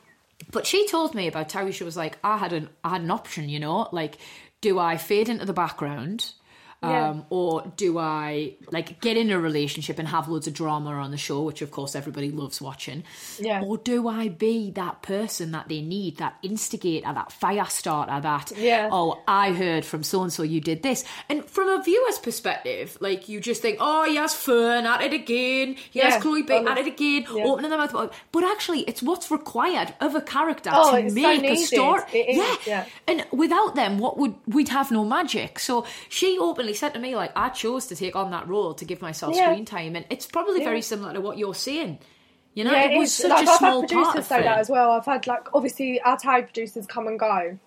but 0.50 0.66
she 0.66 0.86
told 0.88 1.14
me 1.14 1.26
about 1.28 1.52
how 1.52 1.70
She 1.70 1.84
was 1.84 1.96
like, 1.96 2.18
I 2.24 2.38
had 2.38 2.52
an 2.52 2.70
I 2.82 2.90
had 2.90 3.02
an 3.02 3.10
option, 3.10 3.48
you 3.48 3.60
know, 3.60 3.88
like, 3.92 4.18
do 4.60 4.78
I 4.78 4.96
fade 4.96 5.28
into 5.28 5.44
the 5.44 5.52
background? 5.52 6.32
Yeah. 6.80 7.08
Um, 7.08 7.26
or 7.28 7.72
do 7.76 7.98
I 7.98 8.54
like 8.70 9.00
get 9.00 9.16
in 9.16 9.30
a 9.32 9.40
relationship 9.40 9.98
and 9.98 10.06
have 10.06 10.28
loads 10.28 10.46
of 10.46 10.54
drama 10.54 10.90
on 10.92 11.10
the 11.10 11.16
show, 11.16 11.42
which 11.42 11.60
of 11.60 11.72
course 11.72 11.96
everybody 11.96 12.30
loves 12.30 12.60
watching? 12.60 13.02
Yeah. 13.40 13.62
Or 13.62 13.78
do 13.78 14.06
I 14.06 14.28
be 14.28 14.70
that 14.72 15.02
person 15.02 15.50
that 15.52 15.68
they 15.68 15.80
need, 15.80 16.18
that 16.18 16.36
instigator, 16.42 17.12
that 17.12 17.32
fire 17.32 17.64
starter, 17.64 18.20
that 18.20 18.52
Yeah. 18.56 18.90
oh, 18.92 19.20
I 19.26 19.52
heard 19.54 19.84
from 19.84 20.04
so 20.04 20.22
and 20.22 20.32
so 20.32 20.44
you 20.44 20.60
did 20.60 20.84
this. 20.84 21.04
And 21.28 21.44
from 21.44 21.68
a 21.68 21.82
viewer's 21.82 22.20
perspective, 22.20 22.96
like 23.00 23.28
you 23.28 23.40
just 23.40 23.60
think, 23.60 23.78
oh, 23.80 24.04
yes, 24.04 24.34
Ferne 24.34 24.86
at 24.86 25.02
it 25.02 25.12
again. 25.12 25.74
Yes, 25.90 26.14
Yeah. 26.14 26.20
Chloe 26.20 26.42
Bate 26.42 26.64
at 26.66 26.78
it 26.78 26.86
again. 26.86 27.26
Yeah. 27.34 27.44
Opening 27.44 27.70
their 27.70 27.78
mouth. 27.80 28.12
But 28.30 28.44
actually, 28.44 28.82
it's 28.82 29.02
what's 29.02 29.32
required 29.32 29.94
of 30.00 30.14
a 30.14 30.20
character 30.20 30.70
Oh, 30.72 30.92
to 30.92 30.98
it's 31.06 31.14
so 31.14 31.20
make 31.20 31.42
a 31.42 31.56
story. 31.56 32.02
Yeah. 32.12 32.56
yeah. 32.66 32.84
And 33.08 33.26
without 33.32 33.74
them, 33.74 33.98
what 33.98 34.16
would 34.16 34.36
we'd 34.46 34.68
have 34.68 34.92
no 34.92 35.04
magic? 35.04 35.58
So 35.58 35.84
she 36.08 36.38
openly 36.68 36.76
said 36.76 36.94
to 36.94 37.00
me, 37.00 37.16
like, 37.16 37.32
I 37.34 37.48
chose 37.48 37.86
to 37.86 37.96
take 37.96 38.14
on 38.14 38.30
that 38.32 38.46
role 38.48 38.74
to 38.74 38.84
give 38.84 39.00
myself 39.00 39.34
Yeah. 39.34 39.50
screen 39.50 39.64
time, 39.64 39.96
and 39.96 40.04
it's 40.10 40.26
probably 40.26 40.62
very 40.62 40.82
similar 40.82 41.14
to 41.14 41.20
what 41.20 41.38
you're 41.38 41.54
saying. 41.54 41.98
You 42.54 42.64
know, 42.64 42.72
Yeah, 42.72 42.90
it 42.90 42.98
was 42.98 43.14
such 43.14 43.30
like, 43.30 43.46
a 43.46 43.50
I've 43.50 43.56
small 43.58 43.80
had 43.82 43.90
part 43.90 44.04
producers 44.12 44.18
of 44.18 44.24
say 44.26 44.42
that 44.42 44.58
as 44.58 44.68
well. 44.68 44.90
I've 44.92 45.04
had 45.06 45.26
like 45.26 45.54
obviously 45.54 46.00
our 46.00 46.18
Thai 46.18 46.42
producers 46.42 46.86
come 46.86 47.06
and 47.06 47.18
go. 47.18 47.58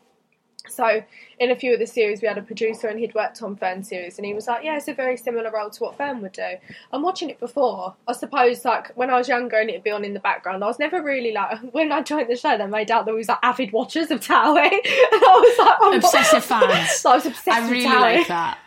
So 0.69 1.01
in 1.39 1.49
a 1.49 1.55
few 1.55 1.73
of 1.73 1.79
the 1.79 1.87
series, 1.87 2.21
we 2.21 2.27
had 2.27 2.37
a 2.37 2.41
producer 2.43 2.87
and 2.87 2.99
he'd 2.99 3.15
worked 3.15 3.41
on 3.41 3.55
Ferne 3.55 3.83
series, 3.83 4.17
and 4.17 4.25
he 4.27 4.33
was 4.33 4.47
like, 4.47 4.63
"Yeah, 4.63 4.77
it's 4.77 4.87
a 4.87 4.93
very 4.93 5.17
similar 5.17 5.49
role 5.51 5.71
to 5.71 5.83
what 5.83 5.97
Ferne 5.97 6.21
would 6.21 6.33
do." 6.33 6.51
I'm 6.93 7.01
watching 7.01 7.29
it 7.31 7.39
before. 7.39 7.95
I 8.07 8.13
suppose 8.13 8.63
like 8.63 8.89
when 8.95 9.09
I 9.09 9.17
was 9.17 9.27
younger 9.27 9.57
and 9.57 9.69
it'd 9.69 9.83
be 9.83 9.89
on 9.91 10.05
in 10.05 10.13
the 10.13 10.19
background. 10.19 10.63
I 10.63 10.67
was 10.67 10.77
never 10.77 11.01
really 11.01 11.31
like 11.31 11.57
when 11.73 11.91
I 11.91 12.01
joined 12.03 12.29
the 12.29 12.35
show. 12.35 12.57
They 12.57 12.67
made 12.67 12.91
out 12.91 13.05
that 13.05 13.11
we 13.11 13.17
was 13.17 13.27
like 13.27 13.39
avid 13.41 13.71
watchers 13.71 14.11
of 14.11 14.19
Towie, 14.19 14.57
and 14.71 14.81
I 14.83 15.55
was 15.57 15.57
like 15.65 15.77
oh, 15.81 15.91
I'm 15.93 15.97
Obsessive 15.99 16.45
fans. 16.45 16.91
So 16.91 17.09
I 17.11 17.15
was 17.15 17.25
obsessed 17.25 17.57
I 17.57 17.69
really 17.69 17.85
like 17.87 18.27
that. 18.27 18.59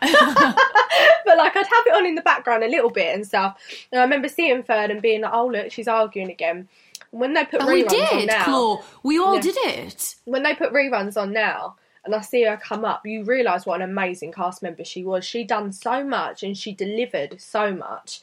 but 1.25 1.37
like 1.37 1.55
I'd 1.55 1.65
have 1.65 1.87
it 1.87 1.93
on 1.93 2.05
in 2.05 2.15
the 2.15 2.21
background 2.21 2.63
a 2.63 2.67
little 2.67 2.89
bit 2.89 3.15
and 3.15 3.25
stuff. 3.25 3.57
And 3.91 3.99
I 3.99 4.03
remember 4.03 4.27
seeing 4.27 4.63
Ferne 4.63 4.91
and 4.91 5.01
being 5.01 5.21
like, 5.21 5.31
"Oh 5.33 5.47
look, 5.47 5.71
she's 5.71 5.87
arguing 5.87 6.29
again." 6.29 6.67
When 7.11 7.33
they 7.33 7.45
put 7.45 7.61
And 7.61 7.69
we 7.69 7.83
reruns 7.85 8.11
on 8.11 8.25
now, 8.25 8.43
Chloe. 8.43 8.81
We 9.03 9.19
all 9.19 9.35
Yeah. 9.35 9.41
did 9.41 9.55
it. 9.57 10.15
when 10.25 10.43
they 10.43 10.53
put 10.53 10.73
reruns 10.73 11.15
on 11.15 11.31
now, 11.31 11.77
and 12.05 12.15
I 12.15 12.21
see 12.21 12.43
her 12.43 12.57
come 12.57 12.85
up, 12.85 13.05
you 13.05 13.23
realise 13.23 13.65
what 13.65 13.81
an 13.81 13.89
amazing 13.89 14.31
cast 14.31 14.61
member 14.63 14.83
she 14.83 15.03
was. 15.03 15.25
She 15.25 15.43
done 15.43 15.71
so 15.71 16.03
much 16.03 16.43
and 16.43 16.57
she 16.57 16.73
delivered 16.73 17.41
so 17.41 17.73
much. 17.73 18.21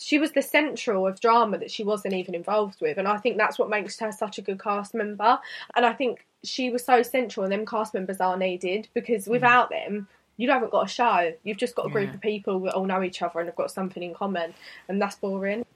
she 0.00 0.16
was 0.18 0.30
the 0.30 0.42
central 0.42 1.08
of 1.08 1.20
drama 1.20 1.58
that 1.58 1.72
she 1.72 1.82
wasn't 1.82 2.14
even 2.14 2.32
involved 2.32 2.80
with, 2.80 2.98
and 2.98 3.08
I 3.08 3.16
think 3.18 3.36
that's 3.36 3.58
what 3.58 3.68
makes 3.68 3.98
her 3.98 4.12
such 4.12 4.38
a 4.38 4.42
good 4.42 4.60
cast 4.62 4.94
member. 4.94 5.40
And 5.74 5.84
I 5.84 5.92
think 5.92 6.24
she 6.44 6.70
was 6.70 6.84
so 6.84 7.02
central, 7.02 7.42
and 7.42 7.52
them 7.52 7.66
cast 7.66 7.94
members 7.94 8.20
are 8.20 8.36
needed 8.36 8.86
because 8.94 9.24
Mm. 9.26 9.30
without 9.32 9.70
them. 9.70 10.06
You 10.36 10.48
haven't 10.52 10.70
got 10.70 10.86
a 10.86 10.88
show. 10.88 11.34
You've 11.42 11.56
just 11.56 11.74
got 11.74 11.86
a 11.86 11.90
group 11.90 12.10
Yeah. 12.10 12.14
of 12.14 12.20
people 12.20 12.60
that 12.60 12.74
all 12.74 12.84
know 12.86 13.02
each 13.02 13.22
other 13.22 13.40
and 13.40 13.48
have 13.48 13.56
got 13.56 13.72
something 13.72 14.00
in 14.04 14.14
common, 14.14 14.54
and 14.88 15.02
that's 15.02 15.16
boring. 15.16 15.66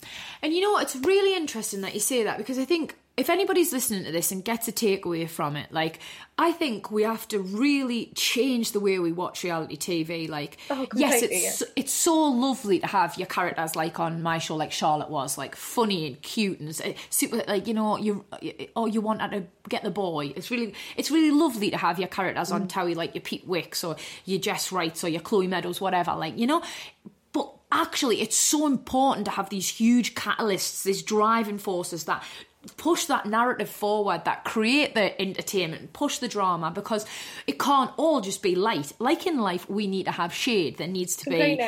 And 0.40 0.54
you 0.54 0.60
know 0.60 0.70
what? 0.70 0.84
It's 0.84 0.94
really 0.94 1.34
interesting 1.34 1.80
that 1.80 1.94
you 1.94 1.98
say 2.00 2.22
that 2.22 2.38
because 2.38 2.60
I 2.60 2.64
think 2.64 2.94
if 3.14 3.28
anybody's 3.28 3.72
listening 3.74 4.04
to 4.04 4.10
this 4.12 4.32
and 4.32 4.42
gets 4.42 4.68
a 4.68 4.72
takeaway 4.72 5.28
from 5.28 5.54
it, 5.56 5.70
like 5.70 5.98
I 6.38 6.50
think 6.52 6.90
we 6.90 7.02
have 7.02 7.28
to 7.28 7.40
really 7.40 8.10
change 8.14 8.72
the 8.72 8.80
way 8.80 8.98
we 8.98 9.12
watch 9.12 9.44
reality 9.44 9.76
TV. 9.76 10.28
Like, 10.30 10.56
Oh, 10.70 10.86
yes, 10.96 11.20
it's 11.22 11.60
yeah. 11.60 11.66
it's 11.76 11.92
so 11.92 12.14
lovely 12.30 12.78
to 12.80 12.86
have 12.86 13.18
your 13.18 13.26
characters 13.26 13.76
like 13.76 14.00
on 14.00 14.22
my 14.22 14.38
show, 14.38 14.56
like 14.56 14.72
Charlotte 14.72 15.10
was, 15.10 15.36
like 15.36 15.54
funny 15.56 16.06
and 16.06 16.22
cute 16.22 16.58
and 16.60 16.74
super. 17.10 17.42
Like 17.46 17.66
you 17.66 17.74
know, 17.74 17.98
you 17.98 18.24
or 18.74 18.88
you 18.88 19.02
want 19.02 19.20
her 19.20 19.28
to 19.28 19.44
get 19.68 19.82
the 19.82 19.90
boy. 19.90 20.32
It's 20.34 20.50
really 20.50 20.72
it's 20.96 21.10
really 21.10 21.30
lovely 21.30 21.70
to 21.70 21.76
have 21.76 21.98
your 21.98 22.08
characters 22.08 22.50
Mm. 22.50 22.54
on 22.54 22.68
Towie, 22.68 22.96
like 22.96 23.14
your 23.14 23.22
Pete 23.22 23.46
Wicks 23.46 23.84
or 23.84 23.96
your 24.24 24.40
Jess 24.40 24.72
Wrights 24.72 25.04
or 25.04 25.08
your 25.10 25.20
Chloe 25.20 25.46
Meadows, 25.46 25.82
whatever. 25.82 26.14
Like 26.14 26.38
you 26.38 26.46
know, 26.46 26.62
but 27.34 27.52
actually, 27.70 28.22
it's 28.22 28.36
so 28.36 28.66
important 28.66 29.26
to 29.26 29.30
have 29.32 29.50
these 29.50 29.68
huge 29.68 30.14
catalysts, 30.14 30.82
these 30.82 31.02
driving 31.02 31.58
forces 31.58 32.04
that 32.04 32.22
push 32.76 33.06
that 33.06 33.26
narrative 33.26 33.68
forward, 33.68 34.24
that 34.24 34.44
create 34.44 34.94
the 34.94 35.20
entertainment, 35.20 35.92
push 35.92 36.18
the 36.18 36.28
drama, 36.28 36.70
because 36.70 37.06
it 37.46 37.58
can't 37.58 37.90
all 37.96 38.20
just 38.20 38.42
be 38.42 38.54
light. 38.54 38.92
Like 38.98 39.26
in 39.26 39.38
life, 39.38 39.68
we 39.68 39.86
need 39.86 40.04
to 40.04 40.12
have 40.12 40.32
shade. 40.32 40.78
There 40.78 40.88
needs 40.88 41.16
to 41.16 41.30
be. 41.30 41.60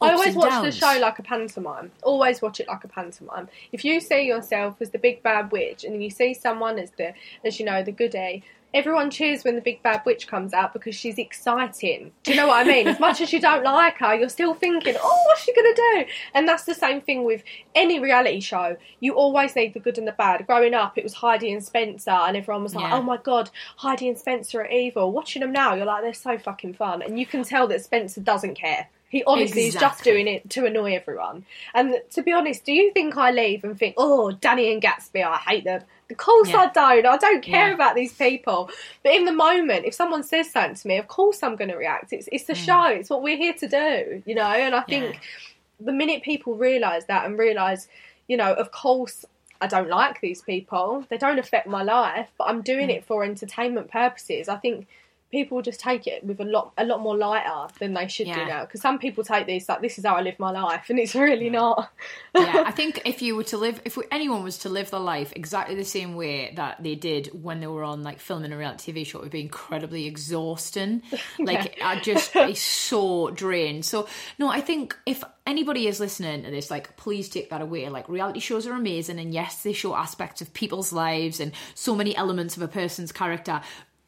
I 0.00 0.14
always 0.14 0.34
watch 0.34 0.50
downs. 0.50 0.64
the 0.64 0.72
show 0.72 0.98
like 1.00 1.18
a 1.18 1.22
pantomime. 1.22 1.92
Always 2.02 2.42
watch 2.42 2.58
it 2.58 2.66
like 2.66 2.82
a 2.82 2.88
pantomime. 2.88 3.48
If 3.70 3.84
you 3.84 4.00
see 4.00 4.22
yourself 4.22 4.76
as 4.80 4.90
the 4.90 4.98
big 4.98 5.22
bad 5.22 5.52
witch, 5.52 5.84
and 5.84 5.94
then 5.94 6.00
you 6.00 6.10
see 6.10 6.34
someone 6.34 6.78
as 6.78 6.90
the, 6.92 7.14
as 7.44 7.60
you 7.60 7.66
know, 7.66 7.82
the 7.82 7.92
goodie, 7.92 8.42
everyone 8.74 9.10
cheers 9.10 9.44
when 9.44 9.54
the 9.54 9.60
big 9.60 9.82
bad 9.82 10.02
witch 10.06 10.26
comes 10.26 10.52
out 10.52 10.72
because 10.72 10.94
she's 10.94 11.18
exciting. 11.18 12.12
Do 12.22 12.30
you 12.30 12.36
know 12.36 12.46
what 12.48 12.66
I 12.66 12.68
mean? 12.68 12.88
as 12.88 12.98
much 13.00 13.20
as 13.20 13.32
you 13.32 13.40
don't 13.40 13.64
like 13.64 13.98
her, 13.98 14.14
you're 14.14 14.28
still 14.28 14.54
thinking, 14.54 14.94
oh, 15.02 15.22
what's 15.26 15.42
she 15.42 15.54
gonna 15.54 15.74
do? 15.74 16.04
And 16.34 16.48
that's 16.48 16.64
the 16.64 16.74
same 16.74 17.00
thing 17.00 17.24
with 17.24 17.42
any 17.74 18.00
reality 18.00 18.40
show. 18.40 18.76
You 19.00 19.14
always 19.14 19.54
need 19.56 19.74
the 19.74 19.80
good 19.80 19.98
and 19.98 20.06
the 20.08 20.12
bad. 20.12 20.46
Growing 20.46 20.74
up, 20.74 20.96
it 20.96 21.04
was 21.04 21.14
Heidi 21.14 21.52
and 21.52 21.64
Spencer, 21.64 22.10
and 22.10 22.36
everyone 22.36 22.62
was 22.62 22.74
like, 22.74 22.84
Yeah. 22.84 22.96
oh 22.98 23.02
my 23.02 23.16
god, 23.16 23.50
Heidi 23.76 24.08
and 24.08 24.18
Spencer 24.18 24.62
are 24.62 24.70
evil. 24.70 25.12
Watching 25.12 25.40
them 25.40 25.52
now, 25.52 25.74
you're 25.74 25.86
like, 25.86 26.02
they're 26.02 26.14
so 26.14 26.38
fucking 26.38 26.74
fun, 26.74 27.02
and 27.02 27.18
you 27.18 27.26
can 27.26 27.42
tell 27.44 27.66
that 27.68 27.82
Spencer 27.82 28.20
doesn't 28.20 28.54
care. 28.54 28.88
He 29.12 29.22
honestly 29.24 29.66
is 29.66 29.74
just 29.74 30.02
doing 30.02 30.26
it 30.26 30.48
to 30.50 30.64
annoy 30.64 30.94
everyone. 30.96 31.44
And 31.74 32.00
to 32.12 32.22
be 32.22 32.32
honest, 32.32 32.64
do 32.64 32.72
you 32.72 32.92
think 32.92 33.14
I 33.18 33.30
leave 33.30 33.62
and 33.62 33.78
think, 33.78 33.94
oh, 33.98 34.32
Danny 34.32 34.72
and 34.72 34.80
Gatsby, 34.82 35.22
I 35.22 35.36
hate 35.36 35.64
them? 35.64 35.82
Of 36.10 36.16
course 36.16 36.48
Yeah. 36.48 36.60
I 36.62 36.66
don't. 36.68 37.04
I 37.06 37.18
don't 37.18 37.42
care 37.42 37.68
Yeah. 37.68 37.74
about 37.74 37.94
these 37.94 38.14
people. 38.14 38.70
But 39.02 39.12
in 39.12 39.26
the 39.26 39.32
moment, 39.32 39.84
if 39.84 39.92
someone 39.92 40.22
says 40.22 40.50
something 40.50 40.76
to 40.76 40.88
me, 40.88 40.96
of 40.96 41.08
course 41.08 41.42
I'm 41.42 41.56
going 41.56 41.70
to 41.70 41.76
react. 41.76 42.14
It's 42.14 42.26
it's 42.32 42.44
the 42.44 42.54
show. 42.54 42.84
It's 42.86 43.10
what 43.10 43.22
we're 43.22 43.36
here 43.36 43.52
to 43.52 43.68
do, 43.68 44.22
you 44.24 44.34
know. 44.34 44.42
And 44.64 44.74
I 44.74 44.80
think 44.80 45.04
Mm. 45.04 45.12
Yeah. 45.12 45.18
the 45.88 45.92
minute 45.92 46.22
people 46.22 46.54
realise 46.54 47.04
that 47.04 47.26
and 47.26 47.38
realise, 47.38 47.88
you 48.28 48.38
know, 48.38 48.54
of 48.54 48.72
course. 48.72 49.26
I 49.60 49.68
don't 49.68 49.88
like 49.88 50.20
these 50.20 50.42
people. 50.42 51.04
They 51.08 51.18
don't 51.18 51.38
affect 51.38 51.68
my 51.68 51.84
life, 51.84 52.28
but 52.36 52.48
I'm 52.48 52.62
doing 52.62 52.88
Mm. 52.88 52.96
it 52.96 53.04
for 53.04 53.22
entertainment 53.22 53.92
purposes. 53.92 54.48
I 54.48 54.56
think 54.56 54.88
people 55.32 55.62
just 55.62 55.80
take 55.80 56.06
it 56.06 56.22
with 56.22 56.40
a 56.40 56.44
lot 56.44 56.72
a 56.78 56.84
lot 56.84 57.00
more 57.00 57.16
lighter 57.16 57.72
than 57.80 57.94
they 57.94 58.06
should 58.06 58.26
do 58.26 58.44
now 58.46 58.64
because 58.64 58.80
some 58.80 58.98
people 58.98 59.24
take 59.24 59.46
this 59.46 59.68
like 59.68 59.80
this 59.80 59.98
is 59.98 60.04
how 60.04 60.14
I 60.14 60.20
live 60.20 60.38
my 60.38 60.50
life 60.50 60.90
and 60.90 60.98
it's 60.98 61.14
really 61.14 61.50
not. 61.50 61.90
yeah, 62.34 62.62
I 62.66 62.70
think 62.80 63.02
if 63.04 63.22
you 63.22 63.34
were 63.34 63.44
to 63.44 63.56
live, 63.56 63.80
if 63.84 63.98
anyone 64.10 64.44
was 64.44 64.58
to 64.58 64.68
live 64.68 64.90
their 64.90 65.00
life 65.00 65.32
exactly 65.34 65.74
the 65.74 65.84
same 65.84 66.14
way 66.14 66.52
that 66.56 66.82
they 66.82 66.94
did 66.94 67.28
when 67.32 67.60
they 67.60 67.66
were 67.66 67.82
on 67.82 68.02
like 68.02 68.20
filming 68.20 68.52
a 68.52 68.56
reality 68.56 68.92
TV 68.92 69.06
show, 69.06 69.18
it 69.18 69.22
would 69.22 69.32
be 69.32 69.40
incredibly 69.40 70.06
exhausting. 70.06 71.02
Like, 71.38 71.80
I'd 71.82 72.02
just 72.02 72.32
be 72.34 72.54
so 72.54 73.30
drained. 73.30 73.84
So, 73.84 74.06
no, 74.38 74.48
I 74.48 74.60
think 74.60 74.96
if 75.06 75.24
anybody 75.46 75.86
is 75.86 75.98
listening 75.98 76.44
to 76.44 76.50
this, 76.50 76.70
like, 76.70 76.96
please 76.96 77.28
take 77.28 77.50
that 77.50 77.60
away. 77.60 77.88
Like, 77.88 78.08
reality 78.08 78.38
shows 78.38 78.66
are 78.66 78.74
amazing, 78.74 79.18
and 79.18 79.32
yes, 79.32 79.62
they 79.62 79.72
show 79.72 79.94
aspects 79.94 80.40
of 80.40 80.52
people's 80.52 80.92
lives 80.92 81.40
and 81.40 81.52
so 81.74 81.94
many 81.94 82.14
elements 82.16 82.56
of 82.56 82.62
a 82.62 82.68
person's 82.68 83.12
character, 83.12 83.60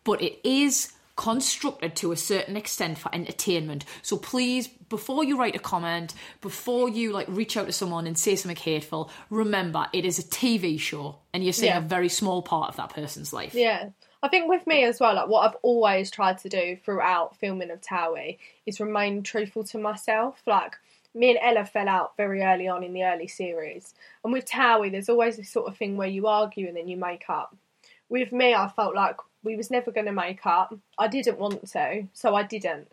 but 0.04 0.22
it 0.22 0.38
is 0.44 0.92
constructed 1.16 1.94
to 1.96 2.12
a 2.12 2.16
certain 2.16 2.56
extent 2.56 2.98
for 2.98 3.14
entertainment. 3.14 3.84
So 4.02 4.16
please, 4.16 4.66
before 4.66 5.24
you 5.24 5.38
write 5.38 5.54
a 5.56 5.60
comment, 5.60 6.14
before 6.40 6.88
you 6.88 7.12
like 7.12 7.26
reach 7.28 7.56
out 7.56 7.66
to 7.66 7.72
someone 7.72 8.06
and 8.06 8.18
say 8.18 8.36
something 8.36 8.56
hateful, 8.56 9.10
remember 9.30 9.86
it 9.92 10.04
is 10.04 10.18
a 10.18 10.22
TV 10.24 10.78
show 10.78 11.18
and 11.32 11.44
you're 11.44 11.52
seeing 11.52 11.72
Yeah. 11.72 11.78
a 11.78 11.82
very 11.82 12.08
small 12.08 12.42
part 12.42 12.68
of 12.70 12.76
that 12.76 12.90
person's 12.90 13.32
life. 13.32 13.54
Yeah. 13.54 13.90
I 14.22 14.28
think 14.28 14.48
with 14.48 14.66
me 14.66 14.84
as 14.84 15.00
well, 15.00 15.14
like 15.14 15.28
what 15.28 15.46
I've 15.48 15.56
always 15.62 16.10
tried 16.10 16.38
to 16.38 16.48
do 16.48 16.76
throughout 16.84 17.36
filming 17.36 17.70
of 17.70 17.80
Towie 17.80 18.38
is 18.66 18.80
remain 18.80 19.22
truthful 19.22 19.64
to 19.64 19.78
myself. 19.78 20.42
Like 20.46 20.76
me 21.14 21.30
and 21.30 21.38
Ella 21.42 21.64
fell 21.66 21.88
out 21.88 22.16
very 22.16 22.42
early 22.42 22.66
on 22.66 22.82
in 22.82 22.92
the 22.94 23.04
early 23.04 23.28
series. 23.28 23.94
And 24.24 24.32
with 24.32 24.46
Towie 24.46 24.90
there's 24.90 25.08
always 25.10 25.36
this 25.36 25.50
sort 25.50 25.68
of 25.68 25.76
thing 25.76 25.96
where 25.96 26.08
you 26.08 26.26
argue 26.26 26.66
and 26.66 26.76
then 26.76 26.88
you 26.88 26.96
make 26.96 27.24
up. 27.28 27.54
With 28.08 28.32
me 28.32 28.54
I 28.54 28.68
felt 28.68 28.94
like 28.94 29.16
we 29.44 29.56
was 29.56 29.70
never 29.70 29.92
gonna 29.92 30.12
make 30.12 30.44
up. 30.46 30.74
I 30.98 31.08
didn't 31.08 31.38
want 31.38 31.68
to, 31.70 32.08
so 32.12 32.34
I 32.34 32.42
didn't. 32.42 32.88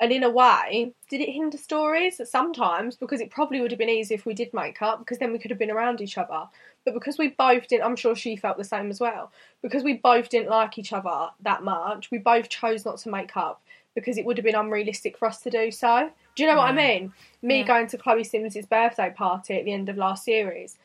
And 0.00 0.10
in 0.10 0.24
a 0.24 0.30
way, 0.30 0.94
did 1.08 1.20
it 1.20 1.30
hinder 1.32 1.56
stories? 1.56 2.20
Sometimes, 2.28 2.96
because 2.96 3.20
it 3.20 3.30
probably 3.30 3.60
would 3.60 3.70
have 3.70 3.78
been 3.78 3.88
easier 3.88 4.16
if 4.16 4.26
we 4.26 4.34
did 4.34 4.52
make 4.52 4.82
up, 4.82 4.98
because 4.98 5.18
then 5.18 5.30
we 5.30 5.38
could 5.38 5.52
have 5.52 5.60
been 5.60 5.70
around 5.70 6.00
each 6.00 6.18
other. 6.18 6.48
But 6.84 6.94
because 6.94 7.18
we 7.18 7.28
both 7.28 7.68
didn't, 7.68 7.84
I'm 7.84 7.94
sure 7.94 8.16
she 8.16 8.34
felt 8.34 8.58
the 8.58 8.64
same 8.64 8.90
as 8.90 8.98
well. 8.98 9.30
Because 9.62 9.84
we 9.84 9.94
both 9.94 10.28
didn't 10.28 10.50
like 10.50 10.76
each 10.76 10.92
other 10.92 11.28
that 11.42 11.62
much, 11.62 12.10
we 12.10 12.18
both 12.18 12.48
chose 12.48 12.84
not 12.84 12.98
to 12.98 13.10
make 13.10 13.36
up 13.36 13.62
because 13.94 14.18
it 14.18 14.24
would 14.24 14.38
have 14.38 14.44
been 14.44 14.56
unrealistic 14.56 15.16
for 15.16 15.28
us 15.28 15.40
to 15.42 15.50
do 15.50 15.70
so. 15.70 16.10
Do 16.34 16.42
you 16.42 16.48
know 16.48 16.56
what 16.56 16.70
I 16.70 16.72
mean? 16.72 17.12
Me 17.42 17.62
going 17.62 17.86
to 17.88 17.98
Chloe 17.98 18.24
Sims' 18.24 18.66
birthday 18.66 19.12
party 19.14 19.54
at 19.56 19.64
the 19.64 19.72
end 19.72 19.88
of 19.88 19.96
last 19.96 20.24
series, 20.24 20.78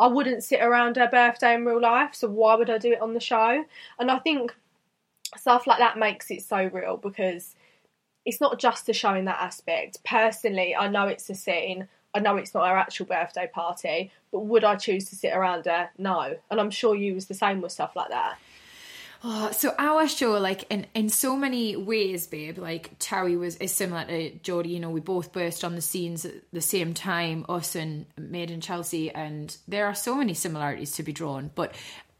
I 0.00 0.06
wouldn't 0.06 0.42
sit 0.42 0.62
around 0.62 0.96
her 0.96 1.08
birthday 1.08 1.54
in 1.54 1.66
real 1.66 1.80
life, 1.80 2.14
so 2.14 2.28
why 2.28 2.54
would 2.54 2.70
I 2.70 2.78
do 2.78 2.92
it 2.92 3.02
on 3.02 3.12
the 3.12 3.20
show? 3.20 3.64
And 3.98 4.10
I 4.10 4.18
think 4.18 4.54
stuff 5.36 5.66
like 5.66 5.78
that 5.78 5.98
makes 5.98 6.30
it 6.30 6.42
so 6.42 6.70
real 6.72 6.96
because 6.96 7.54
it's 8.24 8.40
not 8.40 8.58
just 8.58 8.86
the 8.86 8.94
show 8.94 9.14
in 9.14 9.26
that 9.26 9.40
aspect. 9.40 10.02
Personally, 10.04 10.74
I 10.74 10.88
know 10.88 11.06
it's 11.06 11.28
a 11.28 11.34
scene. 11.34 11.86
I 12.14 12.20
know 12.20 12.38
it's 12.38 12.54
not 12.54 12.66
her 12.66 12.76
actual 12.76 13.06
birthday 13.06 13.48
party, 13.52 14.10
but 14.32 14.40
would 14.40 14.64
I 14.64 14.76
choose 14.76 15.04
to 15.10 15.16
sit 15.16 15.34
around 15.34 15.66
her? 15.66 15.90
No. 15.98 16.34
And 16.50 16.60
I'm 16.60 16.70
sure 16.70 16.94
you 16.94 17.14
was 17.14 17.26
the 17.26 17.34
same 17.34 17.60
with 17.60 17.72
stuff 17.72 17.94
like 17.94 18.08
that. 18.08 18.38
Oh, 19.22 19.50
so 19.52 19.74
our 19.78 20.08
show, 20.08 20.32
like 20.38 20.64
in 20.70 20.86
in 20.94 21.10
so 21.10 21.36
many 21.36 21.76
ways, 21.76 22.26
babe, 22.26 22.56
like 22.58 22.92
Terry 22.98 23.36
was 23.36 23.56
is 23.56 23.70
similar 23.72 24.04
to 24.06 24.30
Geordie. 24.38 24.70
You 24.70 24.80
know, 24.80 24.90
we 24.90 25.00
both 25.00 25.32
burst 25.32 25.62
on 25.62 25.74
the 25.74 25.82
scenes 25.82 26.24
at 26.24 26.34
the 26.52 26.62
same 26.62 26.94
time, 26.94 27.44
us 27.48 27.74
and 27.74 28.06
Made 28.16 28.50
in 28.50 28.60
Chelsea, 28.62 29.10
and 29.10 29.54
there 29.68 29.86
are 29.86 29.94
so 29.94 30.14
many 30.14 30.32
similarities 30.32 30.92
to 30.92 31.02
be 31.02 31.12
drawn. 31.12 31.50
But 31.54 31.74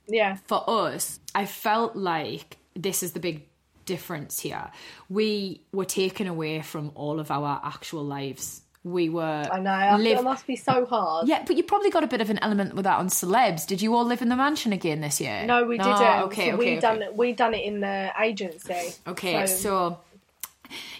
Yeah. 0.09 0.37
for 0.47 0.63
us, 0.69 1.21
I 1.35 1.47
felt 1.47 1.97
like 1.97 2.59
this 2.75 3.03
is 3.03 3.13
the 3.13 3.21
big 3.21 3.47
difference 3.87 4.39
here. 4.41 4.71
We 5.09 5.63
were 5.73 5.87
taken 5.87 6.27
away 6.27 6.61
from 6.61 6.93
all 6.95 7.19
of 7.19 7.31
our 7.31 7.61
actual 7.65 8.05
lives. 8.05 8.61
We 8.83 9.11
were 9.11 9.47
I 9.53 9.61
know. 9.61 9.71
I 9.71 9.97
live- 9.99 10.19
it 10.19 10.25
must 10.25 10.47
be 10.47 10.57
so 10.57 10.87
hard. 10.87 11.29
yeah, 11.29 11.45
but 11.47 11.57
you 11.57 11.63
probably 11.63 11.91
got 11.91 12.03
a 12.03 12.07
bit 12.07 12.23
of 12.23 12.31
an 12.31 12.39
element 12.39 12.75
with 12.75 12.85
that 12.85 12.99
on 12.99 13.09
celebs. 13.09 13.67
Did 13.67 13.83
you 13.83 13.95
all 13.95 14.05
live 14.07 14.23
in 14.23 14.31
the 14.31 14.37
mansion 14.37 14.73
again 14.73 15.03
this 15.03 15.21
year? 15.21 15.45
No, 15.45 15.65
we 15.65 15.77
didn't. 15.77 15.93
Okay, 15.93 16.19
So 16.21 16.25
okay, 16.27 16.55
we 16.55 16.65
okay. 16.71 16.81
done 16.81 17.03
it. 17.03 17.15
We 17.15 17.33
done 17.33 17.53
it 17.53 17.65
in 17.65 17.81
the 17.81 18.11
agency. 18.19 18.95
Okay, 19.07 19.47
so, 19.47 19.99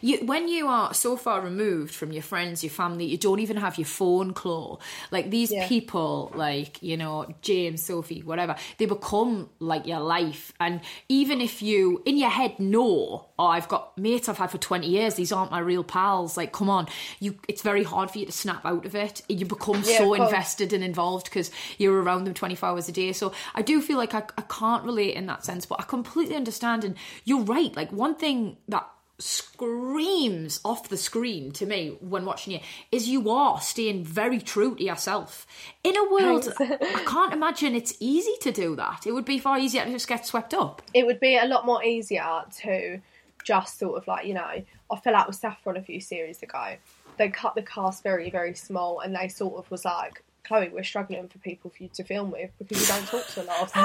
you, 0.01 0.19
when 0.25 0.49
you 0.49 0.67
are 0.69 0.93
so 0.95 1.17
far 1.17 1.41
removed 1.41 1.95
from 1.95 2.13
your 2.13 2.23
friends, 2.23 2.63
your 2.63 2.71
family, 2.71 3.05
you 3.05 3.17
don't 3.17 3.41
even 3.41 3.57
have 3.57 3.79
your 3.79 3.87
phone, 3.87 4.33
Claw. 4.33 4.79
Like 5.11 5.31
these 5.31 5.51
Yeah. 5.53 5.69
people, 5.69 6.33
like 6.35 6.83
you 6.83 6.97
know 6.97 7.27
James, 7.43 7.83
Sophie, 7.83 8.23
whatever, 8.23 8.57
they 8.79 8.87
become 8.87 9.51
like 9.59 9.87
your 9.87 10.01
life. 10.01 10.53
And 10.61 10.81
even 11.09 11.41
if 11.41 11.63
you 11.63 12.03
in 12.05 12.17
your 12.17 12.31
head 12.31 12.59
know, 12.59 13.27
oh, 13.39 13.47
I've 13.47 13.69
got 13.69 13.97
mates 13.99 14.29
I've 14.29 14.39
had 14.39 14.51
for 14.51 14.59
twenty 14.59 14.89
years, 14.89 15.15
these 15.15 15.33
aren't 15.33 15.51
my 15.51 15.59
real 15.61 15.85
pals. 15.85 16.37
Like, 16.37 16.53
come 16.53 16.71
on, 16.71 16.89
you. 17.19 17.37
It's 17.49 17.63
very 17.63 17.83
hard 17.83 18.11
for 18.11 18.19
you 18.19 18.27
to 18.27 18.33
snap 18.33 18.65
out 18.65 18.85
of 18.87 18.95
it. 18.95 19.23
You 19.29 19.47
become 19.47 19.83
Yeah, 19.87 19.99
so 19.99 20.15
invested 20.15 20.73
and 20.73 20.85
involved 20.85 21.27
because 21.27 21.51
you're 21.79 22.01
around 22.03 22.25
them 22.25 22.35
twenty 22.35 22.55
four 22.55 22.69
hours 22.71 22.89
a 22.89 22.93
day. 22.93 23.13
So 23.13 23.33
I 23.55 23.63
do 23.63 23.81
feel 23.81 23.99
like 23.99 24.15
I, 24.15 24.23
I 24.39 24.43
can't 24.43 24.85
relate 24.85 25.15
in 25.15 25.27
that 25.27 25.45
sense, 25.45 25.67
but 25.67 25.81
I 25.81 25.85
completely 25.85 26.37
understand. 26.37 26.85
And 26.85 26.97
you're 27.25 27.43
right. 27.43 27.75
Like 27.75 27.93
one 27.93 28.15
thing 28.15 28.57
that 28.69 28.89
screams 29.21 30.61
off 30.65 30.89
the 30.89 30.97
screen 30.97 31.53
to 31.53 31.67
me 31.67 31.97
when 32.01 32.25
watching 32.25 32.55
you 32.55 32.61
is 32.91 33.09
you 33.09 33.31
are 33.31 33.61
staying 33.61 34.05
very 34.05 34.41
true 34.41 34.75
to 34.75 34.83
yourself 34.83 35.47
in 35.85 35.97
a 35.97 36.11
world 36.11 36.53
i 36.59 37.05
can't 37.07 37.33
imagine 37.33 37.75
it's 37.75 37.95
easy 38.01 38.35
to 38.41 38.51
do 38.51 38.75
that 38.75 39.07
it 39.07 39.13
would 39.13 39.25
be 39.25 39.39
far 39.39 39.59
easier 39.59 39.85
to 39.85 39.91
just 39.91 40.09
get 40.09 40.27
swept 40.27 40.55
up 40.55 40.81
it 40.95 41.05
would 41.05 41.21
be 41.21 41.37
a 41.37 41.45
lot 41.45 41.67
more 41.67 41.85
easier 41.85 42.43
to 42.57 42.99
just 43.45 43.79
sort 43.79 43.97
of 43.97 44.07
like 44.07 44.27
you 44.27 44.35
know 44.35 44.63
I 44.93 44.97
fell 44.99 45.15
out 45.15 45.29
with 45.29 45.37
Saffron 45.37 45.77
a 45.77 45.83
few 45.83 46.01
series 46.01 46.43
ago. 46.43 46.75
they 47.17 47.29
cut 47.29 47.55
the 47.55 47.63
cast 47.63 48.03
very 48.03 48.31
very 48.31 48.55
small, 48.55 49.01
and 49.01 49.15
they 49.15 49.29
sort 49.29 49.57
of 49.57 49.71
was 49.71 49.85
like. 49.85 50.23
Chloe, 50.43 50.71
we're 50.71 50.83
struggling 50.83 51.29
for 51.29 51.39
people 51.39 51.71
for 51.71 51.83
you 51.83 51.91
to 51.95 52.03
film 52.03 52.31
with 52.33 52.51
because 52.59 52.81
you 52.81 52.89
don't 52.89 53.07
talk 53.07 53.25
to 53.29 53.43
a 53.43 53.45
lot 53.45 53.63
of 53.63 53.73
them. 53.73 53.85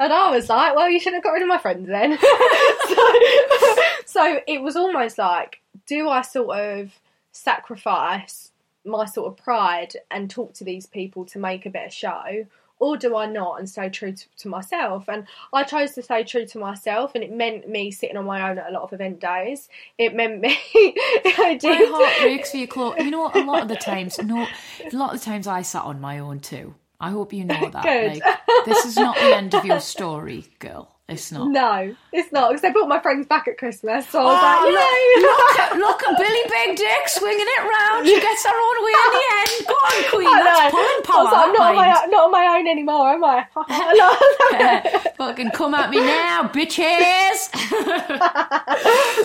and 0.00 0.12
I 0.12 0.30
was 0.30 0.48
like, 0.48 0.74
well, 0.74 0.90
you 0.90 0.98
should 0.98 1.14
have 1.14 1.22
got 1.22 1.30
rid 1.30 1.42
of 1.42 1.48
my 1.48 1.58
friends 1.58 1.86
then. 1.88 2.18
so, 2.88 3.76
so 4.04 4.40
it 4.46 4.62
was 4.62 4.76
almost 4.76 5.18
like, 5.18 5.60
do 5.86 6.08
I 6.08 6.22
sort 6.22 6.58
of 6.58 6.92
sacrifice 7.32 8.50
my 8.84 9.04
sort 9.04 9.28
of 9.32 9.42
pride 9.42 9.94
and 10.10 10.28
talk 10.30 10.54
to 10.54 10.64
these 10.64 10.86
people 10.86 11.24
to 11.26 11.38
make 11.38 11.66
a 11.66 11.70
better 11.70 11.90
show? 11.90 12.46
Or 12.78 12.96
do 12.96 13.14
I 13.16 13.26
not 13.26 13.60
and 13.60 13.70
stay 13.70 13.88
true 13.90 14.10
to, 14.12 14.24
to 14.38 14.48
myself? 14.48 15.08
And 15.08 15.24
I 15.52 15.62
chose 15.62 15.92
to 15.92 16.02
stay 16.02 16.24
true 16.24 16.46
to 16.46 16.58
myself, 16.58 17.12
and 17.14 17.22
it 17.22 17.30
meant 17.30 17.68
me 17.68 17.92
sitting 17.92 18.16
on 18.16 18.24
my 18.24 18.50
own 18.50 18.58
at 18.58 18.68
a 18.68 18.72
lot 18.72 18.82
of 18.82 18.92
event 18.92 19.20
days. 19.20 19.68
It 19.98 20.16
meant 20.16 20.40
me. 20.40 20.58
I 20.74 21.34
My 21.38 21.54
did. 21.54 21.88
heart 21.90 22.12
breaks 22.22 22.50
for 22.50 22.56
you, 22.56 22.66
Chloe. 22.66 22.96
You 23.04 23.12
know 23.12 23.22
what? 23.22 23.36
A 23.36 23.44
lot 23.44 23.62
of 23.62 23.68
the 23.68 23.76
times, 23.76 24.18
no, 24.18 24.48
a 24.84 24.96
lot 24.96 25.14
of 25.14 25.20
the 25.20 25.24
times 25.24 25.46
I 25.46 25.62
sat 25.62 25.84
on 25.84 26.00
my 26.00 26.18
own 26.18 26.40
too. 26.40 26.74
I 26.98 27.10
hope 27.10 27.32
you 27.32 27.44
know 27.44 27.70
that. 27.70 27.84
Like, 27.84 28.64
this 28.66 28.84
is 28.84 28.96
not 28.96 29.14
the 29.14 29.36
end 29.36 29.54
of 29.54 29.64
your 29.64 29.78
story, 29.80 30.46
girl. 30.58 30.90
It's 31.12 31.30
not. 31.30 31.48
No, 31.50 31.94
it's 32.12 32.32
not 32.32 32.48
because 32.50 32.62
they 32.62 32.70
brought 32.72 32.88
my 32.88 32.98
friends 33.00 33.26
back 33.26 33.46
at 33.48 33.58
Christmas, 33.58 34.08
so 34.08 34.20
I 34.20 34.24
was 34.24 34.38
Oh, 34.38 34.46
like, 34.46 34.62
look, 34.72 34.80
yay! 34.80 35.22
look, 35.22 35.58
at, 35.58 35.76
look 35.78 36.02
at 36.08 36.18
Billy 36.18 36.42
Big 36.48 36.76
Dick 36.76 37.08
swinging 37.08 37.46
it 37.46 37.62
round. 37.68 38.06
She 38.06 38.20
gets 38.20 38.44
her 38.44 38.50
own 38.50 38.84
way 38.84 38.92
in 38.92 39.10
the 39.12 39.24
end. 39.38 39.66
Go 39.68 39.74
on, 39.74 40.04
Queen. 40.10 40.26
I 40.28 40.42
That's 40.42 40.62
know. 40.62 40.70
pulling 40.80 41.02
power. 41.04 41.36
I'm 41.36 41.52
not 41.52 41.70
on, 41.70 41.76
my, 41.76 41.86
not 42.10 42.24
on 42.24 42.30
my 42.30 42.46
own 42.58 42.66
anymore, 42.66 43.08
am 43.10 43.24
I? 43.24 43.46
No. 43.94 45.00
Fucking 45.16 45.50
come 45.50 45.74
at 45.74 45.90
me 45.90 46.00
now, 46.00 46.48
bitches. 46.52 47.50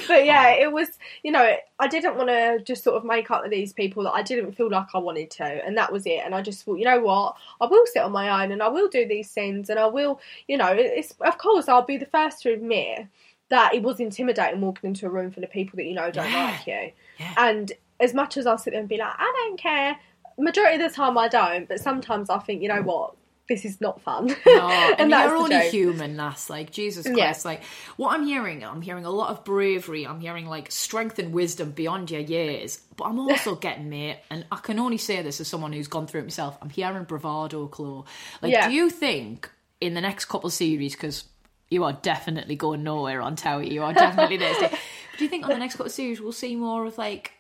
but 0.08 0.26
yeah, 0.26 0.50
it 0.52 0.72
was, 0.72 0.90
you 1.24 1.32
know, 1.32 1.56
I 1.80 1.88
didn't 1.88 2.16
want 2.18 2.30
to 2.30 2.60
just 2.64 2.84
sort 2.84 2.96
of 2.98 3.04
make 3.06 3.30
up 3.32 3.44
with 3.44 3.52
these 3.52 3.74
people 3.74 4.04
that 4.04 4.12
I 4.14 4.22
didn't 4.24 4.54
feel 4.54 4.70
like 4.70 4.88
I 4.94 4.98
wanted 5.00 5.32
to, 5.32 5.44
and 5.44 5.78
that 5.78 5.92
was 5.92 6.06
it. 6.06 6.22
And 6.26 6.34
I 6.36 6.42
just 6.42 6.64
thought, 6.64 6.76
you 6.76 6.86
know 6.86 7.00
what, 7.00 7.36
I 7.62 7.66
will 7.66 7.86
sit 7.86 8.02
on 8.04 8.12
my 8.12 8.44
own 8.44 8.52
and 8.52 8.62
I 8.64 8.68
will 8.68 8.88
do 8.90 9.08
these 9.08 9.30
things, 9.32 9.70
and 9.70 9.80
I 9.80 9.86
will, 9.88 10.20
you 10.48 10.58
know, 10.58 10.72
it's 10.72 11.14
of 11.22 11.38
course 11.38 11.68
I'll 11.78 11.86
be 11.86 11.98
the 11.98 12.06
first 12.08 12.42
to 12.44 12.52
admit 12.54 13.08
that 13.50 13.74
it 13.74 13.82
was 13.84 14.00
intimidating 14.00 14.60
walking 14.62 14.90
into 14.90 15.06
a 15.06 15.10
room 15.10 15.32
full 15.32 15.44
of 15.44 15.52
people 15.52 15.78
that 15.78 15.86
you 15.86 15.94
know 15.94 16.12
don't 16.12 16.30
Yeah. 16.32 16.46
like 16.52 16.68
you, 16.68 16.92
and 17.38 17.72
as 18.00 18.14
much 18.14 18.38
as 18.38 18.46
I'll 18.46 18.58
sit 18.58 18.72
there 18.72 18.80
and 18.80 18.90
be 18.90 18.98
like, 18.98 19.14
I 19.18 19.34
don't 19.48 19.60
care. 19.60 19.98
Majority 20.38 20.84
of 20.84 20.92
the 20.92 20.96
time 20.96 21.18
I 21.18 21.28
don't, 21.28 21.68
but 21.68 21.80
sometimes 21.80 22.30
I 22.30 22.38
think, 22.40 22.62
you 22.62 22.68
know 22.68 22.84
what, 22.84 23.16
this 23.50 23.66
is 23.66 23.82
not 23.82 24.02
fun. 24.02 24.28
No, 24.46 24.70
and, 25.00 25.12
that's 25.12 25.30
you're 25.30 25.38
only 25.38 25.56
joke. 25.56 25.72
human, 25.72 26.16
That's 26.18 26.48
like 26.50 26.70
Jesus 26.72 27.08
Yeah. 27.08 27.14
Christ. 27.32 27.44
Like 27.46 27.64
what 27.96 28.14
I'm 28.14 28.24
hearing, 28.26 28.64
I'm 28.64 28.84
hearing 28.84 29.06
a 29.06 29.10
lot 29.10 29.30
of 29.32 29.44
bravery. 29.46 30.06
I'm 30.06 30.20
hearing 30.20 30.46
like 30.46 30.70
strength 30.72 31.18
and 31.18 31.34
wisdom 31.34 31.72
beyond 31.72 32.12
your 32.12 32.22
years. 32.22 32.82
But 32.98 33.06
I'm 33.06 33.20
also 33.20 33.56
getting 33.68 33.90
mate, 33.90 34.20
and 34.30 34.46
I 34.52 34.58
can 34.58 34.78
only 34.78 34.98
say 35.00 35.22
this 35.24 35.40
as 35.42 35.48
someone 35.48 35.74
who's 35.74 35.88
gone 35.88 36.06
through 36.06 36.22
it 36.22 36.26
myself. 36.26 36.58
I'm 36.62 36.70
hearing 36.70 37.06
bravado, 37.06 37.66
Chloe. 37.68 38.04
Like, 38.44 38.52
Yeah. 38.52 38.68
do 38.68 38.76
you 38.76 38.90
think 38.92 39.50
in 39.82 39.94
the 39.96 40.02
next 40.02 40.26
couple 40.26 40.50
series, 40.52 40.94
because 40.94 41.24
you 41.70 41.84
are 41.84 41.94
definitely 41.94 42.56
going 42.56 42.84
nowhere 42.84 43.22
on 43.22 43.36
Towie, 43.36 43.72
you 43.72 43.84
are 43.84 43.94
definitely 43.94 44.38
there. 44.38 44.54
Do 45.18 45.24
you 45.24 45.30
think 45.30 45.46
on 45.46 45.52
the 45.52 45.58
next 45.58 45.74
couple 45.74 45.88
of 45.88 45.92
series 45.92 46.22
we'll 46.22 46.32
see 46.32 46.56
more 46.56 46.86
of 46.86 46.98
like 46.98 47.34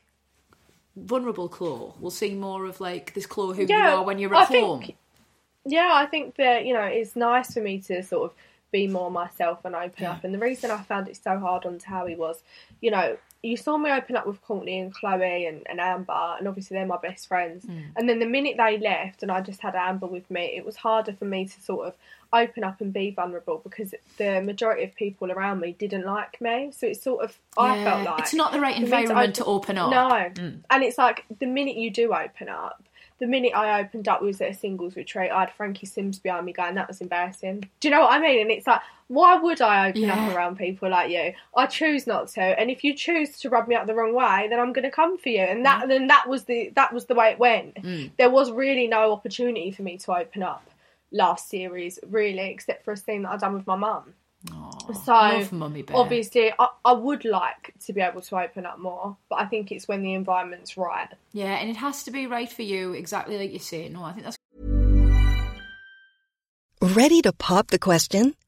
vulnerable 0.96 1.48
Claw? 1.50 1.93
We'll 2.00 2.12
see 2.12 2.34
more 2.34 2.65
of 2.65 2.79
like 2.81 3.13
this 3.13 3.25
Claw 3.25 3.53
who 3.53 3.65
you 3.65 3.75
are 3.75 4.03
when 4.03 4.19
you're 4.19 4.34
I 4.36 4.43
at 4.43 4.48
think- 4.50 4.65
home. 4.65 4.91
Yeah, 5.69 5.89
I 5.93 6.05
think 6.05 6.36
that 6.38 6.65
you 6.65 6.74
know 6.74 6.84
it's 6.84 7.15
nice 7.17 7.53
for 7.53 7.60
me 7.60 7.79
to 7.81 8.01
sort 8.01 8.31
of 8.31 8.38
be 8.72 8.88
more 8.88 9.12
myself 9.12 9.65
and 9.65 9.75
open 9.75 10.05
up. 10.05 10.24
And 10.24 10.34
the 10.34 10.39
reason 10.39 10.72
I 10.72 10.81
found 10.81 11.07
it 11.10 11.17
so 11.22 11.38
hard 11.39 11.65
on 11.65 11.77
Towie 11.77 12.17
was, 12.17 12.41
you 12.81 12.89
know, 12.91 13.17
you 13.44 13.58
saw 13.58 13.77
me 13.77 13.91
open 13.91 14.15
up 14.15 14.25
with 14.25 14.41
Courtney 14.41 14.79
and 14.79 14.94
Chloe 14.94 15.46
and, 15.46 15.62
and 15.70 15.79
Amber, 15.79 16.36
and 16.38 16.48
obviously 16.48 16.75
they're 16.75 16.86
my 16.86 16.98
best 16.98 17.27
friends. 17.27 17.65
Hmm. 17.65 17.79
And 17.96 18.10
then 18.10 18.20
the 18.20 18.25
minute 18.25 18.56
they 18.58 18.77
left, 18.77 19.24
and 19.24 19.32
I 19.32 19.41
just 19.41 19.62
had 19.62 19.75
Amber 19.75 20.08
with 20.08 20.29
me, 20.32 20.53
it 20.56 20.65
was 20.65 20.75
harder 20.75 21.13
for 21.13 21.25
me 21.25 21.46
to 21.46 21.62
sort 21.62 21.88
of 21.88 21.96
open 22.34 22.63
up 22.63 22.82
and 22.82 22.91
be 22.91 23.12
vulnerable 23.12 23.62
because 23.63 23.94
the 24.17 24.41
majority 24.41 24.84
of 24.84 24.94
people 24.96 25.32
around 25.32 25.60
me 25.60 25.74
didn't 25.74 26.06
like 26.06 26.41
me. 26.41 26.72
So 26.75 26.88
it's 26.88 27.01
sort 27.01 27.24
of 27.24 27.38
I 27.58 27.84
felt 27.84 28.06
like 28.06 28.20
it's 28.20 28.34
not 28.34 28.51
the 28.51 28.60
right 28.60 28.79
me 28.82 28.88
to 28.89 28.96
environment 28.98 29.36
to 29.36 29.46
open 29.46 29.77
up. 29.77 29.91
No, 29.91 30.29
hmm. 30.44 30.58
and 30.70 30.84
it's 30.84 30.98
like 30.98 31.25
the 31.39 31.46
minute 31.46 31.75
you 31.75 31.91
do 31.91 32.13
open 32.13 32.50
up, 32.50 32.84
the 33.19 33.27
minute 33.27 33.53
I 33.55 33.81
opened 33.81 34.07
up, 34.07 34.22
we 34.22 34.27
was 34.27 34.42
at 34.42 34.51
a 34.51 34.53
singles 34.53 34.96
retreat. 34.96 35.31
I 35.31 35.42
had 35.42 35.51
Frankie 35.53 35.85
Sims 35.85 36.20
behind 36.20 36.46
me 36.46 36.53
going, 36.53 36.75
that 36.75 36.87
was 36.87 37.01
embarrassing. 37.01 37.70
Do 37.79 37.87
you 37.87 37.94
know 37.94 38.01
what 38.01 38.11
I 38.13 38.20
mean? 38.20 38.42
And 38.42 38.51
it's 38.51 38.68
like, 38.68 38.81
why 39.07 39.35
would 39.35 39.61
I 39.61 39.89
open 39.89 40.01
Yeah. 40.03 40.13
up 40.27 40.35
around 40.35 40.57
people 40.57 40.89
like 40.89 41.09
you? 41.09 41.33
I 41.55 41.65
choose 41.65 42.05
not 42.05 42.27
to. 42.29 42.42
And 42.42 42.70
if 42.70 42.83
you 42.83 42.94
choose 42.94 43.39
to 43.39 43.50
rub 43.50 43.68
me 43.68 43.75
up 43.75 43.87
the 43.87 43.96
wrong 43.96 44.13
way, 44.13 44.48
then 44.50 44.59
I'm 44.59 44.74
going 44.74 44.83
to 44.83 44.92
come 44.92 45.18
for 45.18 45.29
you. 45.29 45.39
And 45.42 45.65
that, 45.65 45.87
then 45.87 46.07
that 46.07 46.27
was 46.27 46.44
the 46.44 46.72
that 46.75 46.94
was 46.94 47.05
the 47.05 47.15
way 47.15 47.29
it 47.31 47.39
went. 47.39 47.75
Mm. 47.75 48.11
There 48.18 48.29
was 48.29 48.51
really 48.51 48.87
no 48.87 49.11
opportunity 49.13 49.72
for 49.72 49.83
me 49.83 49.98
to 50.00 50.11
open 50.13 50.44
up 50.44 50.70
last 51.11 51.50
series, 51.50 52.00
really, 52.07 52.50
except 52.51 52.83
for 52.83 52.92
a 52.92 52.98
scene 52.98 53.22
that 53.24 53.29
I 53.31 53.37
done 53.37 53.53
with 53.53 53.65
my 53.65 53.77
mum. 53.77 54.13
So 55.03 55.12
love 55.12 55.51
Mummy 55.51 55.81
Bear. 55.81 55.98
obviously, 55.98 56.51
I, 56.57 56.68
I 56.86 56.94
would 56.94 57.25
like 57.25 57.74
to 57.86 57.94
be 57.94 58.01
able 58.01 58.22
to 58.22 58.40
open 58.40 58.66
up 58.66 58.79
more, 58.79 59.18
but 59.29 59.40
I 59.40 59.46
think 59.46 59.72
it's 59.72 59.88
when 59.88 60.01
the 60.01 60.14
environment's 60.14 60.77
right. 60.77 61.10
Yeah, 61.33 61.55
and 61.55 61.70
it 61.70 61.75
has 61.75 62.03
to 62.03 62.12
be 62.12 62.25
right 62.25 62.50
for 62.50 62.62
you, 62.62 62.94
exactly 62.94 63.38
like 63.38 63.51
you 63.51 63.60
say. 63.60 63.90
No, 63.90 64.03
I 64.03 64.14
think 64.14 64.24
that's 64.24 64.38
Ready 66.81 67.22
to 67.24 67.33
pop 67.33 67.68
the 67.68 67.79
question? 67.79 68.36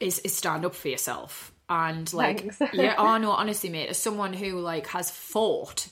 is, 0.00 0.18
is 0.20 0.34
stand 0.34 0.64
up 0.64 0.74
for 0.74 0.88
yourself. 0.88 1.52
And 1.68 2.12
like, 2.12 2.52
yeah, 2.72 2.96
oh 2.98 3.16
no, 3.18 3.30
honestly, 3.30 3.70
mate, 3.70 3.90
as 3.90 3.98
someone 3.98 4.32
who 4.32 4.58
like 4.58 4.88
has 4.88 5.10
fought 5.10 5.88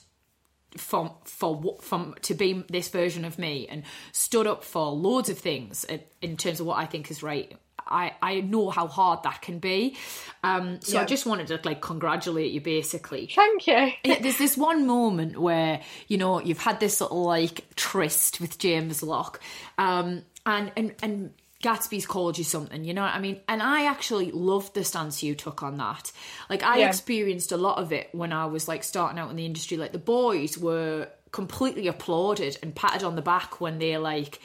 from 0.77 1.11
for 1.23 1.77
from 1.81 2.15
to 2.21 2.33
be 2.33 2.63
this 2.69 2.89
version 2.89 3.25
of 3.25 3.39
me 3.39 3.67
and 3.67 3.83
stood 4.11 4.45
up 4.45 4.63
for 4.63 4.91
loads 4.91 5.29
of 5.29 5.37
things 5.37 5.85
in, 6.21 6.37
terms 6.37 6.59
of 6.59 6.65
what 6.65 6.77
I 6.77 6.85
think 6.85 7.09
is 7.09 7.23
right. 7.23 7.55
I, 7.91 8.13
I 8.21 8.41
know 8.41 8.69
how 8.69 8.85
hard 8.85 9.23
that 9.23 9.41
can 9.41 9.57
be. 9.57 9.97
Um, 10.43 10.79
so 10.81 10.99
I 10.99 11.05
just 11.05 11.25
wanted 11.25 11.47
to 11.47 11.59
like 11.63 11.81
congratulate 11.81 12.51
you 12.51 12.61
basically. 12.61 13.31
Thank 13.33 13.65
you. 13.65 13.91
There's 14.21 14.37
this 14.37 14.55
one 14.55 14.85
moment 14.85 15.39
where 15.39 15.81
you 16.07 16.17
know 16.17 16.39
you've 16.39 16.59
had 16.59 16.79
this 16.79 17.01
little 17.01 17.23
like 17.23 17.73
tryst 17.75 18.39
with 18.41 18.59
James 18.59 19.01
Lock, 19.01 19.39
um, 19.77 20.23
and 20.45 20.71
and 20.75 20.95
and 21.01 21.33
Gatsby's 21.63 22.05
called 22.05 22.37
you 22.37 22.43
something, 22.45 22.85
you 22.85 22.93
know 22.93 23.01
what 23.01 23.13
I 23.13 23.19
mean? 23.19 23.41
And 23.49 23.61
I 23.61 23.85
actually 23.85 24.31
loved 24.31 24.73
the 24.73 24.83
stance 24.85 25.21
you 25.23 25.35
took 25.35 25.61
on 25.61 25.77
that. 25.77 26.11
Like 26.49 26.63
I 26.63 26.77
Yeah. 26.77 26.87
experienced 26.87 27.51
a 27.51 27.57
lot 27.57 27.79
of 27.79 27.91
it 27.91 28.09
when 28.13 28.31
I 28.31 28.45
was 28.45 28.67
like 28.67 28.83
starting 28.83 29.19
out 29.19 29.29
in 29.29 29.35
the 29.35 29.45
industry. 29.45 29.75
Like 29.75 29.91
the 29.91 29.97
boys 29.99 30.57
were 30.57 31.09
completely 31.31 31.87
applauded 31.87 32.57
and 32.63 32.73
patted 32.73 33.03
on 33.03 33.15
the 33.15 33.21
back 33.21 33.59
when 33.59 33.77
they're 33.77 33.99
like 33.99 34.39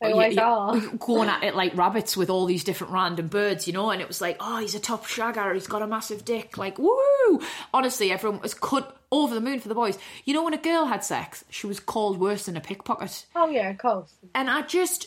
They 0.00 0.10
you- 0.10 0.34
you- 0.34 0.40
are. 0.40 0.78
going 0.98 1.28
at 1.28 1.42
it 1.42 1.56
like 1.56 1.76
rabbits 1.76 2.16
with 2.16 2.30
all 2.30 2.46
these 2.46 2.62
different 2.62 2.92
random 2.92 3.26
birds, 3.28 3.66
you 3.66 3.72
know, 3.72 3.90
and 3.90 4.00
it 4.00 4.06
was 4.06 4.20
like, 4.20 4.36
oh, 4.38 4.58
he's 4.58 4.74
a 4.76 4.80
top 4.80 5.04
shagger, 5.06 5.52
he's 5.52 5.66
got 5.66 5.82
a 5.82 5.86
massive 5.86 6.24
dick, 6.24 6.56
like, 6.56 6.78
woo! 6.78 7.40
Honestly, 7.74 8.12
everyone 8.12 8.40
was 8.40 8.54
cut 8.54 8.96
over 9.10 9.34
the 9.34 9.40
moon 9.40 9.58
for 9.58 9.68
the 9.68 9.74
boys. 9.74 9.98
You 10.24 10.34
know, 10.34 10.44
when 10.44 10.54
a 10.54 10.58
girl 10.58 10.84
had 10.86 11.02
sex, 11.02 11.44
she 11.50 11.66
was 11.66 11.80
called 11.80 12.20
worse 12.20 12.44
than 12.46 12.56
a 12.56 12.60
pickpocket. 12.60 13.26
Oh 13.34 13.48
yeah, 13.48 13.70
of 13.70 13.78
course. 13.78 14.14
And 14.34 14.48
I 14.50 14.62
just, 14.62 15.06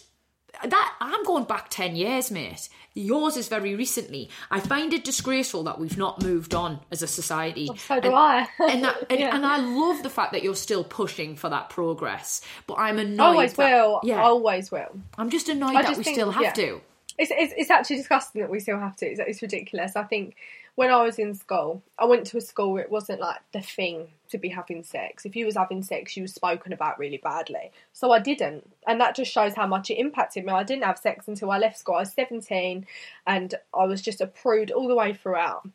that 0.65 0.95
I'm 0.99 1.23
going 1.23 1.45
back 1.45 1.69
10 1.69 1.95
years, 1.95 2.31
mate. 2.31 2.69
Yours 2.93 3.38
is 3.38 3.47
very 3.47 3.75
recently. 3.75 4.29
I 4.51 4.59
find 4.59 4.91
it 4.93 5.03
disgraceful 5.03 5.63
that 5.63 5.79
we've 5.79 5.97
not 5.97 6.21
moved 6.21 6.53
on 6.53 6.79
as 6.91 7.01
a 7.01 7.07
society. 7.07 7.69
so 7.77 7.99
do 7.99 8.07
and, 8.09 8.15
I. 8.15 8.47
and, 8.59 8.83
that, 8.83 9.05
and, 9.09 9.19
Yeah. 9.19 9.35
and 9.35 9.45
I 9.45 9.57
love 9.57 10.03
the 10.03 10.09
fact 10.09 10.33
that 10.33 10.43
you're 10.43 10.55
still 10.55 10.83
pushing 10.83 11.35
for 11.35 11.49
that 11.49 11.69
progress. 11.69 12.41
But 12.67 12.75
I'm 12.79 12.97
annoyed. 12.99 13.25
always 13.25 13.53
that- 13.53 13.71
will. 13.71 13.99
Yeah. 14.03 14.21
always 14.21 14.71
will. 14.71 14.99
I'm 15.17 15.29
just 15.29 15.47
annoyed 15.49 15.75
I 15.75 15.81
that 15.83 15.88
just 15.89 15.97
we 15.99 16.03
think- 16.03 16.15
still 16.15 16.31
have 16.31 16.43
yeah. 16.43 16.53
to. 16.53 16.81
It's, 17.17 17.31
it's 17.35 17.53
it's 17.57 17.69
actually 17.69 17.97
disgusting 17.97 18.41
that 18.41 18.49
we 18.49 18.62
still 18.62 18.79
have 18.79 18.95
to. 18.97 19.05
It's, 19.05 19.19
it's 19.19 19.41
ridiculous. 19.41 19.97
I 19.97 20.03
think 20.03 20.35
when 20.79 20.91
I 20.91 21.03
was 21.03 21.19
in 21.19 21.35
school, 21.35 21.83
I 21.97 22.05
went 22.05 22.25
to 22.27 22.37
a 22.37 22.41
school 22.41 22.71
where 22.71 22.81
it 22.81 22.89
wasn't 22.89 23.19
like 23.19 23.39
the 23.51 23.59
thing 23.59 24.07
to 24.29 24.37
be 24.37 24.47
having 24.47 24.81
sex. 24.81 25.25
If 25.25 25.35
you 25.35 25.45
was 25.45 25.57
having 25.57 25.83
sex, 25.83 26.15
you 26.15 26.21
was 26.21 26.33
spoken 26.33 26.71
about 26.71 26.97
really 26.97 27.17
badly. 27.17 27.73
So 27.91 28.13
I 28.13 28.19
didn't, 28.19 28.65
and 28.87 29.01
that 29.01 29.13
just 29.13 29.29
shows 29.29 29.55
how 29.55 29.67
much 29.67 29.89
it 29.89 29.95
impacted 29.95 30.45
me. 30.45 30.53
I 30.53 30.63
didn't 30.63 30.85
have 30.85 30.97
sex 30.97 31.27
until 31.27 31.51
I 31.51 31.57
left 31.57 31.79
school. 31.79 31.95
I 31.95 31.99
was 31.99 32.13
seventeen, 32.13 32.87
and 33.27 33.55
I 33.77 33.83
was 33.87 34.01
just 34.01 34.21
a 34.21 34.27
prude 34.27 34.71
all 34.71 34.87
the 34.87 34.95
way 34.95 35.13
throughout. 35.13 35.67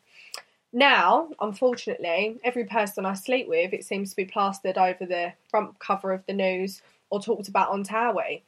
Now, 0.73 1.29
unfortunately, 1.39 2.39
every 2.43 2.63
person 2.65 3.05
I 3.05 3.13
sleep 3.13 3.47
with, 3.47 3.73
it 3.73 3.85
seems 3.85 4.09
to 4.09 4.15
be 4.15 4.25
plastered 4.25 4.79
over 4.79 5.05
the 5.05 5.33
front 5.51 5.77
cover 5.77 6.13
of 6.13 6.25
the 6.25 6.33
news 6.33 6.81
or 7.11 7.21
talked 7.21 7.47
about 7.47 7.69
on 7.69 7.83
Towie. 7.83 8.41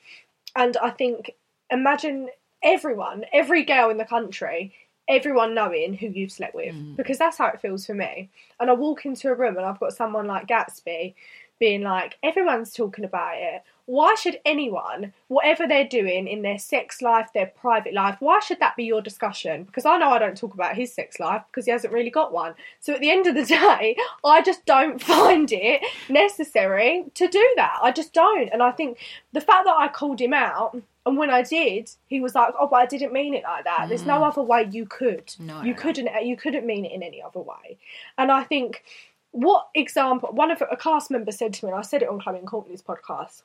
And 0.56 0.76
I 0.78 0.90
think, 0.90 1.36
imagine 1.70 2.30
everyone, 2.64 3.26
every 3.32 3.64
girl 3.64 3.92
in 3.92 3.98
the 3.98 4.06
country, 4.06 4.74
everyone 5.08 5.54
knowing 5.54 5.94
who 5.94 6.08
you've 6.08 6.32
slept 6.32 6.56
with, 6.56 6.76
mm. 6.76 6.96
because 6.96 7.18
that's 7.18 7.38
how 7.38 7.48
it 7.48 7.62
feels 7.62 7.86
for 7.86 7.94
me. 7.94 8.30
And 8.60 8.70
I 8.70 8.74
walk 8.74 9.06
into 9.06 9.30
a 9.30 9.36
room 9.36 9.58
and 9.58 9.66
I've 9.66 9.80
got 9.80 9.94
someone 9.94 10.28
like 10.28 10.48
Gatsby 10.48 11.14
being 11.60 11.82
like, 11.82 12.18
everyone's 12.24 12.74
talking 12.74 13.06
about 13.06 13.36
it. 13.38 13.64
Why 13.86 14.16
should 14.16 14.40
anyone, 14.44 15.14
whatever 15.30 15.66
they're 15.66 15.88
doing 15.88 16.28
in 16.28 16.42
their 16.42 16.60
sex 16.60 17.02
life, 17.02 17.30
their 17.34 17.46
private 17.46 17.94
life, 17.94 18.18
why 18.20 18.40
should 18.40 18.60
that 18.60 18.76
be 18.76 18.84
your 18.84 19.02
discussion? 19.02 19.64
Because 19.64 19.86
I 19.86 19.98
know 19.98 20.10
I 20.10 20.20
don't 20.20 20.38
talk 20.38 20.54
about 20.54 20.76
his 20.76 20.94
sex 20.94 21.22
life 21.22 21.42
because 21.48 21.66
he 21.66 21.72
hasn't 21.72 21.94
really 21.94 22.10
got 22.10 22.34
one. 22.34 22.54
So 22.82 22.94
at 22.94 23.00
the 23.00 23.12
end 23.12 23.28
of 23.28 23.36
the 23.36 23.46
day, 23.46 23.96
I 24.26 24.42
just 24.42 24.66
don't 24.66 25.02
find 25.14 25.50
it 25.54 25.82
necessary 26.10 27.06
to 27.14 27.28
do 27.30 27.54
that. 27.56 27.80
I 27.82 27.92
just 27.92 28.14
don't. 28.14 28.50
And 28.52 28.62
I 28.62 28.72
think 28.72 28.98
the 29.32 29.42
fact 29.42 29.66
that 29.66 29.78
I 29.78 29.88
called 29.88 30.20
him 30.20 30.34
out, 30.34 30.78
and 31.08 31.18
when 31.18 31.30
I 31.30 31.42
did, 31.42 31.90
he 32.08 32.20
was 32.20 32.36
like, 32.36 32.54
"Oh, 32.60 32.68
but 32.68 32.76
I 32.76 32.86
didn't 32.86 33.14
mean 33.14 33.34
it 33.34 33.44
like 33.44 33.64
that. 33.64 33.88
There's 33.88 34.06
no 34.06 34.20
mm. 34.20 34.28
other 34.28 34.42
way 34.42 34.68
you 34.70 34.86
could. 34.86 35.34
No, 35.40 35.62
you 35.62 35.74
couldn't. 35.74 36.10
You 36.26 36.36
couldn't 36.36 36.66
mean 36.66 36.84
it 36.84 36.92
in 36.92 37.02
any 37.02 37.22
other 37.22 37.40
way." 37.40 37.78
And 38.18 38.30
I 38.30 38.44
think 38.44 38.84
what 39.32 39.68
example? 39.76 40.30
One 40.32 40.52
of 40.52 40.62
a 40.70 40.78
cast 40.78 41.12
member 41.12 41.32
said 41.32 41.54
to 41.54 41.66
me, 41.66 41.72
and 41.72 41.80
I 41.80 41.84
said 41.84 42.02
it 42.02 42.10
on 42.10 42.20
Chloe 42.20 42.40
and 42.40 42.48
Courtney's 42.48 42.82
podcast. 42.82 43.44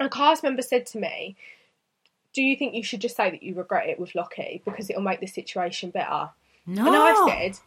A 0.00 0.08
cast 0.08 0.42
member 0.42 0.62
said 0.62 0.86
to 0.86 0.98
me, 0.98 1.36
"Do 2.32 2.42
you 2.42 2.56
think 2.56 2.74
you 2.74 2.82
should 2.82 3.00
just 3.00 3.16
say 3.16 3.30
that 3.30 3.42
you 3.42 3.54
regret 3.54 3.88
it 3.88 4.00
with 4.00 4.14
Lockie 4.14 4.62
because 4.64 4.90
it'll 4.90 5.02
make 5.02 5.20
the 5.20 5.26
situation 5.26 5.90
better?" 5.90 6.30
No. 6.66 6.86
And 6.86 6.96
I 6.96 7.28
said, 7.28 7.58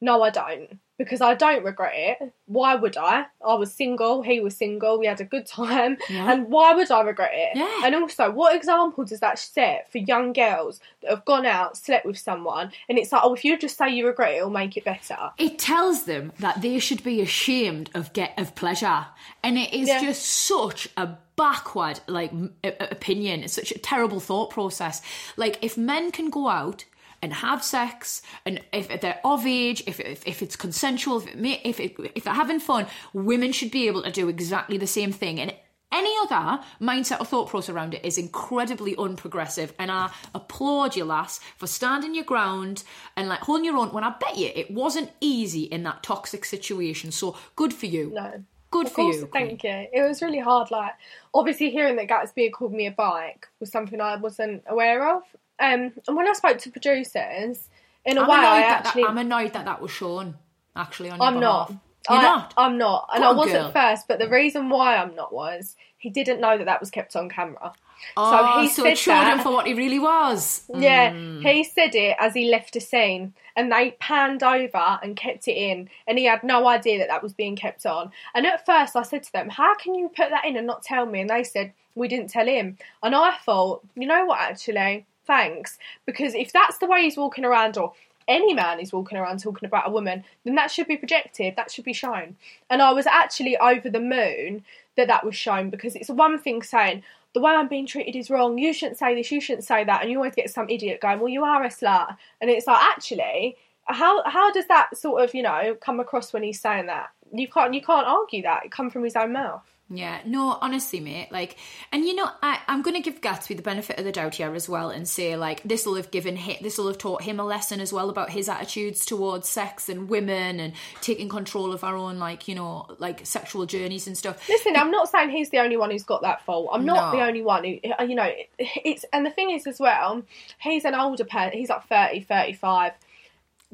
No, 0.00 0.22
I 0.22 0.30
don't. 0.30 0.78
Because 0.98 1.20
I 1.20 1.34
don't 1.34 1.64
regret 1.64 1.92
it. 1.94 2.32
Why 2.46 2.74
would 2.74 2.96
I? 2.96 3.26
I 3.46 3.54
was 3.54 3.72
single, 3.72 4.22
he 4.22 4.40
was 4.40 4.56
single, 4.56 4.98
we 4.98 5.06
had 5.06 5.20
a 5.20 5.24
good 5.24 5.46
time. 5.46 5.96
Yeah. 6.10 6.32
And 6.32 6.48
why 6.48 6.74
would 6.74 6.90
I 6.90 7.02
regret 7.02 7.30
it? 7.32 7.56
Yeah. 7.56 7.82
And 7.84 7.94
also, 7.94 8.30
what 8.30 8.56
example 8.56 9.04
does 9.04 9.20
that 9.20 9.38
set 9.38 9.90
for 9.92 9.98
young 9.98 10.32
girls 10.32 10.80
that 11.02 11.10
have 11.10 11.24
gone 11.24 11.46
out, 11.46 11.76
slept 11.76 12.04
with 12.04 12.18
someone, 12.18 12.72
and 12.88 12.98
it's 12.98 13.12
like, 13.12 13.22
oh, 13.24 13.34
if 13.34 13.44
you 13.44 13.56
just 13.56 13.78
say 13.78 13.88
you 13.90 14.06
regret 14.06 14.32
it, 14.32 14.38
it'll 14.38 14.50
make 14.50 14.76
it 14.76 14.84
better. 14.84 15.30
It 15.38 15.58
tells 15.58 16.04
them 16.04 16.32
that 16.40 16.62
they 16.62 16.78
should 16.80 17.04
be 17.04 17.20
ashamed 17.20 17.90
of 17.94 18.12
get 18.12 18.36
of 18.36 18.54
pleasure, 18.56 19.06
and 19.42 19.56
it 19.56 19.72
is 19.72 19.86
Yeah. 19.88 20.00
just 20.02 20.22
such 20.26 20.88
a 20.96 21.16
backward 21.36 22.00
like 22.08 22.32
opinion. 22.64 23.44
It's 23.44 23.52
such 23.52 23.70
a 23.70 23.78
terrible 23.78 24.18
thought 24.18 24.50
process. 24.50 25.00
Like 25.36 25.58
if 25.62 25.76
men 25.76 26.10
can 26.10 26.30
go 26.30 26.48
out 26.48 26.84
and 27.22 27.32
have 27.32 27.64
sex, 27.64 28.22
and 28.44 28.60
if 28.72 29.00
they're 29.00 29.20
of 29.24 29.46
age, 29.46 29.82
if 29.86 30.00
if, 30.00 30.26
if 30.26 30.42
it's 30.42 30.56
consensual, 30.56 31.18
if 31.18 31.26
it 31.26 31.38
may, 31.38 31.60
if 31.64 31.80
it, 31.80 31.96
if 32.14 32.24
they're 32.24 32.34
having 32.34 32.60
fun, 32.60 32.86
women 33.12 33.52
should 33.52 33.70
be 33.70 33.86
able 33.88 34.02
to 34.02 34.10
do 34.10 34.28
exactly 34.28 34.78
the 34.78 34.86
same 34.86 35.12
thing. 35.12 35.40
And 35.40 35.54
any 35.90 36.14
other 36.22 36.62
mindset 36.80 37.20
or 37.20 37.24
thought 37.24 37.48
process 37.48 37.74
around 37.74 37.94
it 37.94 38.04
is 38.04 38.18
incredibly 38.18 38.94
unprogressive. 38.96 39.70
And 39.78 39.90
I 39.90 40.10
applaud 40.34 40.96
you, 40.96 41.04
lass, 41.04 41.40
for 41.56 41.66
standing 41.66 42.14
your 42.14 42.24
ground 42.24 42.84
and 43.16 43.28
like 43.28 43.40
holding 43.40 43.64
your 43.64 43.78
own. 43.78 43.92
When 43.92 44.04
I 44.04 44.14
bet 44.20 44.36
you 44.36 44.50
it 44.54 44.70
wasn't 44.70 45.10
easy 45.20 45.62
in 45.62 45.84
that 45.84 46.02
toxic 46.02 46.44
situation. 46.44 47.10
So 47.10 47.36
good 47.56 47.72
for 47.72 47.86
you. 47.86 48.10
No. 48.14 48.44
Good 48.70 48.86
Of 48.86 48.92
for 48.92 48.96
course, 48.96 49.16
you. 49.16 49.30
thank 49.32 49.64
you. 49.64 49.86
It 49.90 50.06
was 50.06 50.20
really 50.20 50.40
hard. 50.40 50.70
Like, 50.70 50.92
obviously, 51.32 51.70
hearing 51.70 51.96
that 51.96 52.06
Gatsby 52.06 52.44
had 52.44 52.52
called 52.52 52.74
me 52.74 52.86
a 52.86 52.90
bike 52.90 53.48
was 53.60 53.72
something 53.72 53.98
I 53.98 54.16
wasn't 54.16 54.62
aware 54.68 55.16
of. 55.16 55.22
Um, 55.60 55.92
and 56.06 56.16
when 56.16 56.28
I 56.28 56.32
spoke 56.34 56.58
to 56.58 56.70
producers, 56.70 57.68
in 58.04 58.16
a 58.18 58.22
I'm 58.22 58.28
way, 58.28 58.34
I 58.36 58.60
actually, 58.62 59.02
that, 59.02 59.10
I'm 59.10 59.18
annoyed 59.18 59.52
that 59.54 59.64
that 59.64 59.80
was 59.80 59.90
shown. 59.90 60.36
Actually, 60.76 61.10
on 61.10 61.20
I'm 61.20 61.40
not. 61.40 61.70
You're 62.08 62.18
I, 62.18 62.22
not. 62.22 62.54
I'm 62.56 62.78
not. 62.78 63.08
And 63.12 63.22
Go 63.22 63.26
I 63.26 63.30
on, 63.30 63.36
was 63.36 63.48
girl. 63.52 63.66
at 63.66 63.72
first, 63.72 64.08
but 64.08 64.18
the 64.18 64.28
reason 64.28 64.70
why 64.70 64.96
I'm 64.96 65.14
not 65.14 65.32
was 65.32 65.74
he 65.98 66.10
didn't 66.10 66.40
know 66.40 66.56
that 66.56 66.64
that 66.66 66.80
was 66.80 66.90
kept 66.90 67.16
on 67.16 67.28
camera. 67.28 67.72
oh, 68.16 68.60
he 68.62 68.68
so 68.68 68.84
said 68.84 68.96
that. 69.06 69.36
him 69.38 69.42
for 69.42 69.50
what 69.52 69.66
he 69.66 69.74
really 69.74 69.98
was. 69.98 70.62
Yeah, 70.72 71.10
Mm. 71.10 71.42
he 71.42 71.64
said 71.64 71.96
it 71.96 72.16
as 72.20 72.32
he 72.34 72.48
left 72.48 72.76
a 72.76 72.80
scene, 72.80 73.34
and 73.56 73.72
they 73.72 73.90
panned 73.98 74.44
over 74.44 75.00
and 75.02 75.16
kept 75.16 75.48
it 75.48 75.56
in, 75.56 75.90
and 76.06 76.16
he 76.18 76.24
had 76.26 76.44
no 76.44 76.68
idea 76.68 76.98
that 76.98 77.08
that 77.08 77.22
was 77.24 77.32
being 77.34 77.56
kept 77.56 77.84
on. 77.84 78.12
And 78.34 78.46
at 78.46 78.64
first, 78.64 78.94
I 78.94 79.02
said 79.02 79.24
to 79.24 79.32
them, 79.32 79.48
"How 79.50 79.74
can 79.74 79.96
you 79.96 80.08
put 80.08 80.30
that 80.30 80.44
in 80.44 80.56
and 80.56 80.66
not 80.66 80.84
tell 80.84 81.04
me?" 81.04 81.20
And 81.20 81.28
they 81.30 81.42
said, 81.42 81.72
"We 81.96 82.06
didn't 82.06 82.30
tell 82.30 82.46
him." 82.46 82.78
And 83.02 83.14
I 83.16 83.32
thought, 83.44 83.82
you 83.96 84.06
know 84.06 84.24
what, 84.24 84.38
actually, 84.40 85.04
thanks, 85.28 85.78
because 86.06 86.34
if 86.34 86.52
that's 86.52 86.78
the 86.78 86.86
way 86.86 87.02
he's 87.02 87.16
walking 87.16 87.44
around, 87.44 87.78
or 87.78 87.92
any 88.26 88.52
man 88.52 88.80
is 88.80 88.92
walking 88.92 89.16
around 89.16 89.38
talking 89.38 89.66
about 89.66 89.86
a 89.86 89.92
woman, 89.92 90.24
then 90.44 90.56
that 90.56 90.72
should 90.72 90.88
be 90.88 90.96
projected, 90.96 91.54
that 91.54 91.70
should 91.70 91.84
be 91.84 91.92
shown. 91.92 92.36
And 92.68 92.82
I 92.82 92.92
was 92.92 93.06
actually 93.06 93.56
over 93.56 93.88
the 93.88 94.00
moon 94.00 94.64
that 94.96 95.06
that 95.06 95.24
was 95.24 95.36
shown 95.36 95.70
because 95.70 95.94
it's 95.94 96.10
one 96.10 96.38
thing 96.38 96.62
saying 96.62 97.04
the 97.34 97.40
way 97.40 97.52
I'm 97.52 97.68
being 97.68 97.86
treated 97.86 98.16
is 98.16 98.30
wrong. 98.30 98.58
You 98.58 98.72
shouldn't 98.72 98.98
say 98.98 99.14
this. 99.14 99.30
You 99.30 99.40
shouldn't 99.40 99.64
say 99.64 99.84
that. 99.84 100.02
And 100.02 100.10
you 100.10 100.16
always 100.18 100.34
get 100.34 100.50
some 100.50 100.68
idiot 100.68 101.00
going, 101.00 101.20
"Well, 101.20 101.28
you 101.28 101.44
are 101.44 101.62
a 101.62 101.68
slut," 101.68 102.16
and 102.40 102.50
it's 102.50 102.66
like 102.66 102.82
actually. 102.82 103.56
How 103.90 104.22
how 104.28 104.52
does 104.52 104.66
that 104.66 104.94
sort 104.98 105.24
of 105.24 105.34
you 105.34 105.42
know 105.42 105.74
come 105.80 105.98
across 105.98 106.34
when 106.34 106.42
he's 106.42 106.60
saying 106.60 106.86
that? 106.86 107.08
You 107.32 107.48
can't 107.48 107.72
you 107.72 107.80
can't 107.80 108.06
argue 108.06 108.42
that 108.42 108.66
it 108.66 108.70
come 108.70 108.90
from 108.90 109.02
his 109.02 109.16
own 109.16 109.32
mouth. 109.32 109.62
Yeah, 109.90 110.20
no, 110.26 110.58
honestly, 110.60 111.00
mate. 111.00 111.28
Like, 111.32 111.56
and 111.92 112.04
you 112.04 112.14
know, 112.14 112.28
I, 112.42 112.60
I'm 112.68 112.82
going 112.82 112.94
to 112.96 113.00
give 113.00 113.22
Gatsby 113.22 113.56
the 113.56 113.62
benefit 113.62 113.98
of 113.98 114.04
the 114.04 114.12
doubt 114.12 114.34
here 114.34 114.54
as 114.54 114.68
well, 114.68 114.90
and 114.90 115.08
say 115.08 115.34
like 115.36 115.62
this 115.62 115.86
will 115.86 115.94
have 115.94 116.10
given 116.10 116.36
him, 116.36 116.56
this 116.60 116.76
will 116.76 116.88
have 116.88 116.98
taught 116.98 117.22
him 117.22 117.40
a 117.40 117.44
lesson 117.44 117.80
as 117.80 117.90
well 117.90 118.10
about 118.10 118.28
his 118.28 118.50
attitudes 118.50 119.06
towards 119.06 119.48
sex 119.48 119.88
and 119.88 120.10
women 120.10 120.60
and 120.60 120.74
taking 121.00 121.30
control 121.30 121.72
of 121.72 121.84
our 121.84 121.96
own 121.96 122.18
like 122.18 122.48
you 122.48 122.54
know 122.54 122.86
like 122.98 123.24
sexual 123.24 123.64
journeys 123.64 124.06
and 124.06 124.14
stuff. 124.16 124.46
Listen, 124.46 124.76
I'm 124.76 124.90
not 124.90 125.08
saying 125.08 125.30
he's 125.30 125.48
the 125.48 125.58
only 125.60 125.78
one 125.78 125.90
who's 125.90 126.04
got 126.04 126.20
that 126.20 126.44
fault. 126.44 126.68
I'm 126.70 126.84
not 126.84 127.14
No. 127.14 127.18
the 127.18 127.24
only 127.26 127.40
one 127.40 127.64
who, 127.64 127.78
uh, 127.98 128.02
you 128.02 128.14
know, 128.14 128.30
it's, 128.58 129.06
and 129.12 129.24
the 129.24 129.30
thing 129.30 129.50
is 129.52 129.66
as 129.66 129.80
well, 129.80 130.22
he's 130.58 130.84
an 130.84 130.94
older 130.94 131.24
person, 131.24 131.52
he's 131.58 131.70
like 131.70 131.86
30, 131.88 132.20
35. 132.20 132.92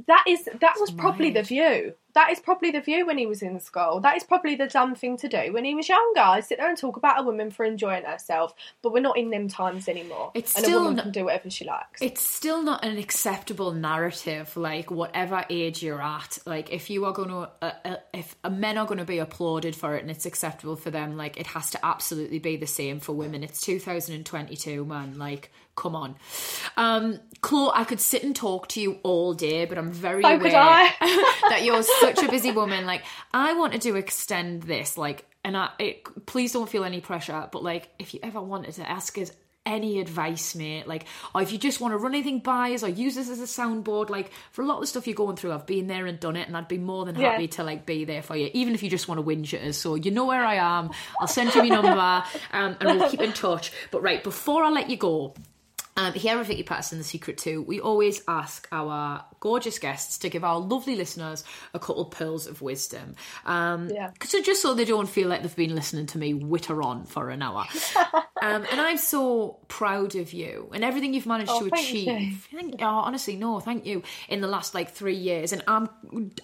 That 0.06 0.24
is, 0.28 0.44
that 0.44 0.74
was 0.78 0.92
probably 0.92 1.30
the 1.30 1.42
view. 1.42 1.94
That 2.14 2.30
is 2.30 2.38
probably 2.40 2.70
the 2.70 2.80
view 2.80 3.06
when 3.06 3.18
he 3.18 3.26
was 3.26 3.42
in 3.42 3.58
school. 3.60 4.00
That 4.00 4.16
is 4.16 4.22
probably 4.24 4.54
the 4.54 4.66
dumb 4.68 4.94
thing 4.94 5.16
to 5.18 5.28
do 5.28 5.52
when 5.52 5.64
he 5.64 5.74
was 5.74 5.88
younger. 5.88 6.20
I 6.20 6.40
sit 6.40 6.58
there 6.58 6.68
and 6.68 6.78
talk 6.78 6.96
about 6.96 7.20
a 7.20 7.22
woman 7.24 7.50
for 7.50 7.64
enjoying 7.64 8.04
herself, 8.04 8.54
but 8.82 8.92
we're 8.92 9.00
not 9.00 9.18
in 9.18 9.30
them 9.30 9.48
times 9.48 9.88
anymore. 9.88 10.30
It's 10.34 10.54
and 10.54 10.64
still 10.64 10.78
a 10.78 10.82
woman 10.82 10.96
not- 10.96 11.02
can 11.04 11.12
do 11.12 11.24
whatever 11.24 11.50
she 11.50 11.64
likes. 11.64 12.00
It's 12.00 12.22
still 12.22 12.62
not 12.62 12.84
an 12.84 12.98
acceptable 12.98 13.72
narrative, 13.72 14.56
like 14.56 14.90
whatever 14.90 15.44
age 15.50 15.82
you're 15.82 16.00
at. 16.02 16.38
Like 16.46 16.72
if 16.72 16.88
you 16.88 17.04
are 17.04 17.12
going 17.12 17.30
to, 17.30 17.50
uh, 17.60 17.72
uh, 17.84 17.96
if 18.12 18.36
men 18.48 18.78
are 18.78 18.86
going 18.86 18.98
to 18.98 19.04
be 19.04 19.18
applauded 19.18 19.74
for 19.74 19.96
it 19.96 20.02
and 20.02 20.10
it's 20.10 20.24
acceptable 20.26 20.76
for 20.76 20.90
them, 20.90 21.16
like 21.16 21.36
it 21.38 21.48
has 21.48 21.70
to 21.72 21.84
absolutely 21.84 22.38
be 22.38 22.56
the 22.56 22.66
same 22.66 23.00
for 23.00 23.12
women. 23.12 23.42
It's 23.42 23.60
2022, 23.60 24.84
man. 24.84 25.18
Like, 25.18 25.50
come 25.76 25.96
on. 25.96 26.14
Um, 26.76 27.18
Chloe, 27.40 27.72
I 27.74 27.84
could 27.84 28.00
sit 28.00 28.22
and 28.22 28.34
talk 28.34 28.68
to 28.68 28.80
you 28.80 28.98
all 29.02 29.34
day, 29.34 29.64
but 29.64 29.76
I'm 29.78 29.90
very 29.92 30.22
So 30.22 30.36
aware 30.36 30.56
I. 30.56 30.94
that 31.50 31.64
you're 31.64 31.82
such 32.04 32.22
a 32.24 32.30
busy 32.30 32.50
woman. 32.50 32.86
Like, 32.86 33.02
I 33.32 33.54
wanted 33.54 33.82
to 33.82 33.96
extend 33.96 34.62
this, 34.64 34.96
like, 34.98 35.24
and 35.44 35.56
I 35.56 35.70
it, 35.78 36.26
please 36.26 36.52
don't 36.52 36.68
feel 36.68 36.84
any 36.84 37.00
pressure, 37.00 37.48
but 37.52 37.62
like, 37.62 37.88
if 37.98 38.14
you 38.14 38.20
ever 38.22 38.40
wanted 38.40 38.74
to 38.74 38.88
ask 38.88 39.16
us 39.18 39.30
any 39.66 39.98
advice, 39.98 40.54
mate, 40.54 40.86
like, 40.86 41.06
or 41.34 41.40
if 41.40 41.50
you 41.50 41.56
just 41.56 41.80
want 41.80 41.92
to 41.92 41.96
run 41.98 42.14
anything 42.14 42.38
by 42.40 42.72
us 42.74 42.82
or 42.82 42.88
use 42.88 43.14
this 43.14 43.30
as 43.30 43.40
a 43.40 43.44
soundboard, 43.44 44.10
like, 44.10 44.30
for 44.52 44.60
a 44.60 44.66
lot 44.66 44.74
of 44.74 44.80
the 44.82 44.86
stuff 44.86 45.06
you're 45.06 45.14
going 45.14 45.36
through, 45.36 45.52
I've 45.52 45.64
been 45.64 45.86
there 45.86 46.04
and 46.04 46.20
done 46.20 46.36
it, 46.36 46.46
and 46.46 46.54
I'd 46.54 46.68
be 46.68 46.76
more 46.76 47.06
than 47.06 47.18
Yeah. 47.18 47.30
happy 47.30 47.48
to 47.48 47.64
like 47.64 47.86
be 47.86 48.04
there 48.04 48.22
for 48.22 48.36
you, 48.36 48.50
even 48.52 48.74
if 48.74 48.82
you 48.82 48.90
just 48.90 49.08
want 49.08 49.20
to 49.20 49.24
whinge 49.24 49.54
at 49.54 49.62
us. 49.66 49.78
So 49.78 49.94
you 49.94 50.10
know 50.10 50.26
where 50.26 50.44
I 50.44 50.56
am. 50.56 50.90
I'll 51.18 51.26
send 51.26 51.54
you 51.54 51.62
my 51.62 51.68
number, 51.68 52.24
um, 52.52 52.76
and 52.78 52.98
we'll 53.00 53.08
keep 53.08 53.22
in 53.22 53.32
touch. 53.32 53.72
But 53.90 54.02
right 54.02 54.22
before 54.22 54.64
I 54.64 54.70
let 54.70 54.90
you 54.90 54.98
go. 54.98 55.34
Um, 55.96 56.12
here 56.12 56.38
at 56.38 56.46
Vicky 56.46 56.64
Pattison, 56.64 56.98
The 56.98 57.04
Secret 57.04 57.38
too, 57.38 57.62
we 57.62 57.78
always 57.80 58.20
ask 58.26 58.66
our 58.72 59.24
gorgeous 59.38 59.78
guests 59.78 60.18
to 60.18 60.28
give 60.28 60.42
our 60.42 60.58
lovely 60.58 60.96
listeners 60.96 61.44
a 61.72 61.78
couple 61.78 62.04
pearls 62.06 62.48
of 62.48 62.60
wisdom. 62.62 63.14
Um, 63.46 63.88
Yeah. 63.90 64.10
So 64.24 64.42
just 64.42 64.60
so 64.60 64.74
they 64.74 64.84
don't 64.84 65.08
feel 65.08 65.28
like 65.28 65.42
they've 65.42 65.54
been 65.54 65.74
listening 65.76 66.06
to 66.06 66.18
me 66.18 66.34
witter 66.34 66.82
on 66.82 67.04
for 67.04 67.30
an 67.30 67.42
hour. 67.42 67.66
Um, 68.42 68.66
and 68.70 68.78
I'm 68.78 68.98
so 68.98 69.58
proud 69.68 70.16
of 70.16 70.34
you 70.34 70.68
and 70.74 70.84
everything 70.84 71.14
you've 71.14 71.24
managed 71.24 71.50
Oh, 71.50 71.60
to 71.64 71.70
thank 71.70 71.86
achieve. 71.88 72.06
you. 72.52 72.58
Thank, 72.60 72.74
oh, 72.82 72.84
honestly, 72.86 73.36
no, 73.36 73.58
thank 73.58 73.86
you. 73.86 74.02
In 74.28 74.42
the 74.42 74.48
last 74.48 74.74
like 74.74 74.90
three 74.90 75.14
years, 75.14 75.54
and 75.54 75.62
I'm 75.66 75.88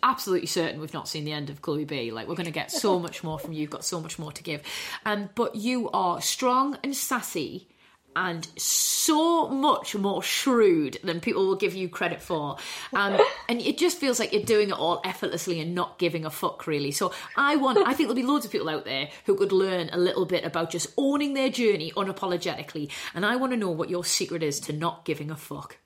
absolutely 0.02 0.46
certain 0.46 0.80
we've 0.80 0.94
not 0.94 1.08
seen 1.08 1.26
the 1.26 1.32
end 1.32 1.50
of 1.50 1.60
Chloe 1.60 1.84
B. 1.84 2.10
Like 2.10 2.26
we're 2.26 2.36
going 2.36 2.46
to 2.46 2.52
get 2.52 2.70
so 2.70 2.98
much 3.06 3.22
more 3.22 3.38
from 3.38 3.52
you. 3.52 3.60
You've 3.62 3.70
got 3.70 3.84
so 3.84 4.00
much 4.00 4.18
more 4.18 4.32
to 4.32 4.42
give. 4.42 4.62
Um, 5.04 5.28
but 5.34 5.56
you 5.56 5.90
are 5.90 6.22
strong 6.22 6.78
and 6.82 6.96
sassy. 6.96 7.68
And 8.16 8.46
so 8.56 9.48
much 9.48 9.94
more 9.94 10.22
shrewd 10.22 10.98
than 11.04 11.20
people 11.20 11.46
will 11.46 11.56
give 11.56 11.74
you 11.74 11.88
credit 11.88 12.20
for. 12.20 12.56
Um, 12.92 13.18
and 13.48 13.60
it 13.60 13.78
just 13.78 13.98
feels 13.98 14.18
like 14.18 14.32
you're 14.32 14.42
doing 14.42 14.70
it 14.70 14.74
all 14.74 15.00
effortlessly 15.04 15.60
and 15.60 15.74
not 15.74 15.98
giving 15.98 16.24
a 16.24 16.30
fuck, 16.30 16.66
really. 16.66 16.90
So 16.90 17.12
I 17.36 17.56
want, 17.56 17.78
I 17.78 17.94
think 17.94 18.08
there'll 18.08 18.14
be 18.14 18.22
loads 18.22 18.44
of 18.44 18.52
people 18.52 18.68
out 18.68 18.84
there 18.84 19.08
who 19.26 19.36
could 19.36 19.52
learn 19.52 19.90
a 19.92 19.98
little 19.98 20.26
bit 20.26 20.44
about 20.44 20.70
just 20.70 20.92
owning 20.96 21.34
their 21.34 21.50
journey 21.50 21.92
unapologetically. 21.96 22.90
And 23.14 23.24
I 23.24 23.36
want 23.36 23.52
to 23.52 23.56
know 23.56 23.70
what 23.70 23.90
your 23.90 24.04
secret 24.04 24.42
is 24.42 24.60
to 24.60 24.72
not 24.72 25.04
giving 25.04 25.30
a 25.30 25.36
fuck. 25.36 25.78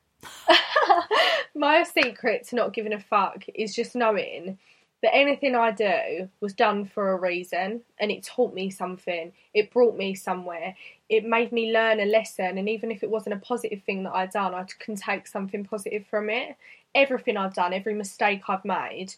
My 1.55 1.85
secret 1.85 2.49
to 2.49 2.57
not 2.57 2.73
giving 2.73 2.93
a 2.93 3.01
fuck 3.01 3.45
is 3.55 3.75
just 3.75 3.95
knowing 3.95 4.59
that 5.05 5.15
anything 5.15 5.55
I 5.55 5.71
do 5.71 6.31
was 6.41 6.55
done 6.55 6.87
for 6.87 7.13
a 7.13 7.21
reason 7.21 7.83
and 7.99 8.11
it 8.11 8.25
taught 8.25 8.55
me 8.55 8.71
something. 8.71 9.33
It 9.53 9.71
brought 9.71 9.99
me 9.99 10.15
somewhere. 10.15 10.75
It 11.11 11.27
made 11.27 11.53
me 11.53 11.75
learn 11.75 12.01
a 12.01 12.07
lesson. 12.07 12.57
And 12.57 12.71
even 12.71 12.91
if 12.91 13.03
it 13.03 13.11
wasn't 13.11 13.35
a 13.35 13.39
positive 13.41 13.83
thing 13.83 14.05
that 14.05 14.15
I'd 14.15 14.31
done, 14.31 14.55
I 14.55 14.65
can 14.79 14.97
take 14.97 15.27
something 15.27 15.63
positive 15.63 16.07
from 16.07 16.31
it. 16.31 16.57
Everything 16.95 17.37
I've 17.37 17.53
done, 17.53 17.75
every 17.75 17.93
mistake 17.93 18.45
I've 18.49 18.65
made 18.65 19.15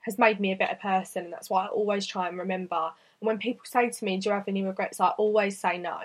has 0.00 0.18
made 0.18 0.40
me 0.40 0.52
a 0.52 0.56
better 0.56 0.76
person. 0.76 1.24
And 1.24 1.32
that's 1.32 1.48
why 1.48 1.64
I 1.64 1.68
always 1.68 2.04
try 2.04 2.28
and 2.28 2.36
remember. 2.36 2.90
And 3.20 3.26
when 3.26 3.38
people 3.38 3.62
say 3.64 3.88
to 3.88 4.04
me, 4.04 4.18
Do 4.18 4.28
you 4.28 4.34
have 4.34 4.46
any 4.46 4.62
regrets? 4.62 5.00
I 5.00 5.08
always 5.08 5.58
say 5.58 5.78
no. 5.78 6.00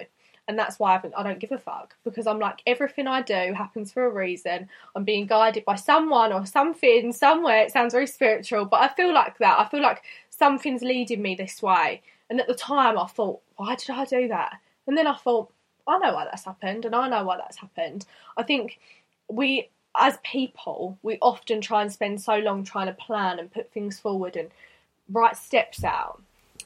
And 0.48 0.60
that's 0.60 0.78
why 0.78 1.02
I, 1.18 1.24
don't 1.24 1.40
give 1.40 1.52
a 1.52 1.58
fuck 1.58 1.96
because 2.04 2.28
I'm 2.28 2.38
like, 2.38 2.62
everything 2.68 3.08
I 3.08 3.24
do 3.24 3.54
happens 3.54 3.92
for 3.92 4.06
a 4.06 4.14
reason. 4.14 4.70
I'm 4.96 5.04
being 5.04 5.26
guided 5.26 5.66
by 5.66 5.76
someone 5.76 6.32
or 6.32 6.46
something, 6.46 7.12
somewhere. 7.14 7.64
It 7.64 7.72
sounds 7.72 7.94
very 7.94 8.06
spiritual, 8.06 8.66
but 8.66 8.82
I 8.82 8.90
feel 8.90 9.12
like 9.12 9.40
that. 9.40 9.60
I 9.60 9.68
feel 9.68 9.82
like 9.82 10.04
something's 10.30 10.84
leading 10.84 11.24
me 11.24 11.34
this 11.34 11.64
way. 11.64 12.04
And 12.30 12.40
at 12.40 12.48
the 12.48 12.54
time, 12.54 12.98
I 12.98 13.08
thought, 13.08 13.42
why 13.56 13.76
did 13.76 13.90
I 13.90 14.06
do 14.06 14.28
that? 14.28 14.60
And 14.88 14.96
then 14.96 15.08
I 15.08 15.16
thought, 15.16 15.52
I 15.88 15.98
know 16.00 16.14
why 16.14 16.26
that's 16.26 16.46
happened, 16.46 16.86
and 16.86 16.96
I 16.96 17.08
know 17.10 17.24
why 17.24 17.38
that's 17.38 17.58
happened. 17.58 18.06
I 18.38 18.44
think 18.44 18.80
we, 19.28 19.70
as 19.98 20.18
people, 20.24 20.98
we 21.04 21.18
often 21.22 21.62
try 21.62 21.82
and 21.82 21.92
spend 21.92 22.22
so 22.22 22.38
long 22.38 22.64
trying 22.64 22.88
to 22.88 22.94
plan 22.94 23.40
and 23.40 23.52
put 23.52 23.72
things 23.72 24.00
forward 24.00 24.36
and 24.36 24.50
write 25.10 25.38
steps 25.38 25.84
out. 25.84 26.22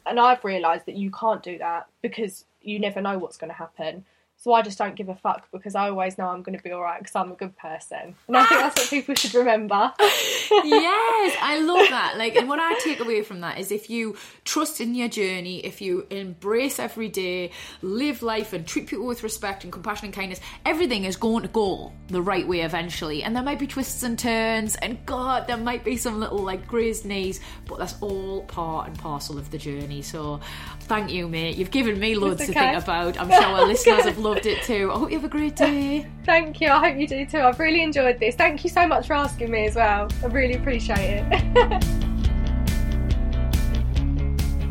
And 0.06 0.20
I've 0.20 0.46
realised 0.46 0.86
that 0.86 0.96
you 0.96 1.12
can't 1.12 1.44
do 1.44 1.58
that 1.58 1.88
because 2.02 2.46
you 2.62 2.80
never 2.80 3.02
know 3.02 3.18
what's 3.18 3.38
going 3.38 3.50
to 3.50 3.56
happen. 3.56 4.06
So 4.42 4.54
I 4.54 4.62
just 4.62 4.78
don't 4.78 4.96
give 4.96 5.10
a 5.10 5.16
fuck 5.16 5.50
because 5.52 5.76
I 5.76 5.90
always 5.90 6.18
know 6.18 6.28
I'm 6.28 6.44
going 6.44 6.58
to 6.58 6.64
be 6.64 6.72
all 6.72 6.82
right 6.82 6.98
because 6.98 7.14
I'm 7.14 7.30
a 7.30 7.36
good 7.36 7.58
person. 7.58 8.16
And 8.26 8.38
I 8.38 8.46
think 8.46 8.62
that's 8.62 8.80
what 8.80 8.90
people 8.90 9.14
should 9.14 9.34
remember. 9.34 9.92
yes, 10.00 11.38
I 11.42 11.60
love 11.62 11.90
that. 11.90 12.14
Like, 12.18 12.38
and 12.38 12.48
what 12.48 12.58
I 12.58 12.80
take 12.80 13.02
away 13.02 13.22
from 13.22 13.42
that 13.42 13.60
is 13.60 13.70
if 13.70 13.90
you 13.90 14.16
trust 14.46 14.80
in 14.80 14.96
your 14.96 15.10
journey, 15.10 15.60
if 15.66 15.82
you 15.82 16.08
embrace 16.10 16.80
every 16.80 17.10
day, 17.10 17.52
live 17.82 18.22
life, 18.22 18.54
and 18.54 18.66
treat 18.66 18.88
people 18.88 19.06
with 19.06 19.24
respect 19.24 19.66
and 19.66 19.74
compassion 19.74 20.06
and 20.06 20.14
kindness, 20.14 20.40
everything 20.66 21.04
is 21.04 21.18
going 21.18 21.42
to 21.42 21.50
go 21.50 21.92
the 22.08 22.22
right 22.22 22.48
way 22.48 22.62
eventually. 22.62 23.24
And 23.24 23.36
there 23.36 23.44
might 23.44 23.60
be 23.60 23.68
twists 23.68 24.04
and 24.04 24.18
turns, 24.18 24.78
and 24.78 25.06
God, 25.06 25.48
there 25.48 25.58
might 25.58 25.84
be 25.84 25.98
some 25.98 26.18
little 26.18 26.40
like 26.40 26.66
grazed 26.66 27.06
knees, 27.06 27.42
but 27.68 27.78
that's 27.78 27.96
all 28.00 28.44
part 28.44 28.88
and 28.88 28.98
parcel 28.98 29.38
of 29.38 29.52
the 29.52 29.58
journey. 29.58 30.02
So, 30.02 30.40
thank 30.84 31.12
you, 31.12 31.28
mate. 31.28 31.58
You've 31.58 31.72
given 31.72 32.00
me 32.00 32.16
loads 32.16 32.40
It's 32.40 32.52
to 32.52 32.54
think 32.54 32.82
about. 32.82 33.20
I'm 33.20 33.30
sure 33.30 33.44
our 33.44 33.68
listeners 33.68 34.06
have 34.06 34.18
loved 34.30 34.46
it 34.46 34.62
too. 34.62 34.92
I 34.92 34.98
hope 34.98 35.10
you 35.10 35.18
have 35.18 35.26
a 35.26 35.30
great 35.30 35.56
day. 35.56 36.06
Thank 36.24 36.62
you. 36.62 36.70
I 36.70 36.90
hope 36.90 37.00
you 37.00 37.08
do 37.08 37.26
too. 37.26 37.40
I've 37.40 37.60
really 37.60 37.82
enjoyed 37.82 38.20
this. 38.20 38.36
Thank 38.36 38.64
you 38.64 38.70
so 38.70 38.86
much 38.86 39.08
for 39.08 39.14
asking 39.14 39.50
me 39.50 39.66
as 39.66 39.76
well. 39.76 40.08
I 40.24 40.28
really 40.28 40.54
appreciate 40.54 41.26
it. 41.32 41.86